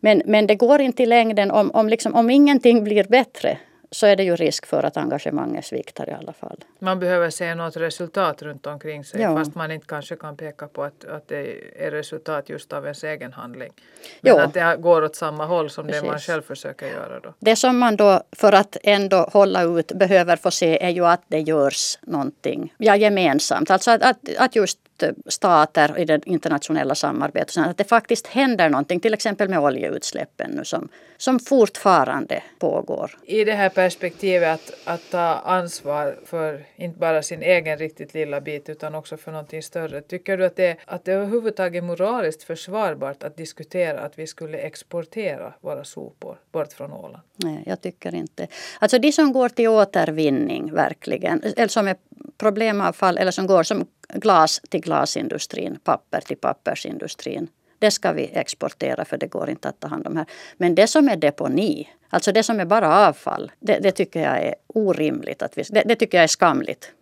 Men, 0.00 0.22
men 0.24 0.46
det 0.46 0.54
går 0.54 0.80
inte 0.80 1.02
i 1.02 1.06
längden 1.06 1.50
om, 1.50 1.70
om, 1.70 1.88
liksom, 1.88 2.14
om 2.14 2.30
ingenting 2.30 2.84
blir 2.84 3.04
bättre 3.04 3.58
så 3.90 4.06
är 4.06 4.16
det 4.16 4.22
ju 4.24 4.36
risk 4.36 4.66
för 4.66 4.82
att 4.82 4.96
engagemanget 4.96 5.64
sviktar 5.64 6.08
i 6.10 6.12
alla 6.12 6.32
fall. 6.32 6.56
Man 6.78 6.98
behöver 7.00 7.30
se 7.30 7.54
något 7.54 7.76
resultat 7.76 8.42
runt 8.42 8.66
omkring 8.66 9.04
sig 9.04 9.20
Ja. 9.20 9.36
fast 9.36 9.54
man 9.54 9.70
inte 9.70 9.86
kanske 9.86 10.16
kan 10.16 10.36
peka 10.36 10.68
på 10.68 10.82
att, 10.82 11.04
att 11.04 11.28
det 11.28 11.56
är 11.86 11.90
resultat 11.90 12.48
just 12.48 12.72
av 12.72 12.84
ens 12.84 13.04
egen 13.04 13.32
handling. 13.32 13.72
Men 14.20 14.32
Jo. 14.32 14.38
att 14.38 14.54
det 14.54 14.76
går 14.78 15.02
åt 15.04 15.16
samma 15.16 15.46
håll 15.46 15.70
som 15.70 15.86
det 15.86 16.02
man 16.02 16.10
Precis. 16.12 16.26
själv 16.26 16.42
försöker 16.42 16.86
göra 16.86 17.20
då. 17.20 17.34
Det 17.38 17.56
som 17.56 17.78
man 17.78 17.96
då 17.96 18.22
för 18.32 18.52
att 18.52 18.76
ändå 18.82 19.16
hålla 19.32 19.62
ut 19.62 19.92
behöver 19.92 20.36
få 20.36 20.50
se 20.50 20.84
är 20.84 20.90
ju 20.90 21.06
att 21.06 21.22
det 21.28 21.40
görs 21.40 21.98
någonting 22.02 22.74
ja, 22.78 22.96
gemensamt. 22.96 23.70
Alltså 23.70 23.90
att, 23.90 24.02
att, 24.02 24.18
att 24.38 24.56
just 24.56 24.78
stater 25.26 25.98
i 25.98 26.04
det 26.04 26.26
internationella 26.26 26.94
samarbetet, 26.94 27.50
så 27.50 27.60
att 27.60 27.78
det 27.78 27.84
faktiskt 27.84 28.26
händer 28.26 28.68
någonting. 28.68 29.00
Till 29.00 29.14
exempel 29.14 29.48
med 29.48 29.58
oljeutsläppen 29.58 30.50
nu 30.50 30.64
som, 30.64 30.88
som 31.16 31.38
fortfarande 31.38 32.42
pågår. 32.58 33.18
I 33.24 33.44
det 33.44 33.52
här 33.52 33.68
perspektivet 33.68 34.54
att, 34.54 34.72
att 34.84 35.10
ta 35.10 35.42
ansvar 35.44 36.18
för 36.24 36.64
inte 36.76 36.98
bara 36.98 37.22
sin 37.22 37.42
egen 37.42 37.78
riktigt 37.78 38.14
lilla 38.14 38.40
bit 38.40 38.68
utan 38.68 38.94
också 38.94 39.16
för 39.16 39.32
någonting 39.32 39.62
större. 39.62 40.00
Tycker 40.00 40.36
du 40.36 40.44
att 40.46 40.56
det, 40.56 40.76
att 40.84 41.04
det 41.04 41.12
överhuvudtaget 41.12 41.82
är 41.82 41.86
moraliskt 41.86 42.42
försvarbart 42.42 43.22
att 43.22 43.36
diskutera 43.36 44.00
att 44.00 44.18
vi 44.18 44.26
skulle 44.26 44.58
exportera 44.58 45.52
våra 45.60 45.84
sopor 45.84 46.36
bort 46.52 46.72
från 46.72 46.92
Åland? 46.92 47.22
Nej, 47.36 47.62
jag 47.66 47.80
tycker 47.80 48.14
inte. 48.14 48.46
Alltså 48.78 48.98
de 48.98 49.12
som 49.12 49.32
går 49.32 49.48
till 49.48 49.68
återvinning 49.68 50.74
verkligen, 50.74 51.42
eller 51.56 51.68
som 51.68 51.88
är 51.88 51.96
problemavfall 52.38 53.18
eller 53.18 53.30
som 53.30 53.46
går 53.46 53.62
som 53.62 53.86
glas 54.14 54.60
till 54.68 54.80
glasindustrin, 54.80 55.78
papper 55.84 56.20
till 56.20 56.36
pappersindustrin. 56.36 57.48
Det 57.78 57.90
ska 57.90 58.12
vi 58.12 58.30
exportera 58.32 59.04
för 59.04 59.16
det 59.16 59.26
går 59.26 59.50
inte 59.50 59.68
att 59.68 59.80
ta 59.80 59.88
hand 59.88 60.06
om 60.06 60.16
här. 60.16 60.26
Men 60.56 60.74
det 60.74 60.86
som 60.86 61.08
är 61.08 61.16
deponi, 61.16 61.88
alltså 62.08 62.32
det 62.32 62.42
som 62.42 62.60
är 62.60 62.64
bara 62.64 63.08
avfall, 63.08 63.52
det, 63.60 63.78
det 63.78 63.92
tycker 63.92 64.20
jag 64.20 64.42
är 64.42 64.54
orimligt. 64.66 65.42
Att 65.42 65.58
vi, 65.58 65.62
det, 65.70 65.82
det 65.86 65.96
tycker 65.96 66.18
jag 66.18 66.24
är 66.24 66.28
skamligt 66.28 66.92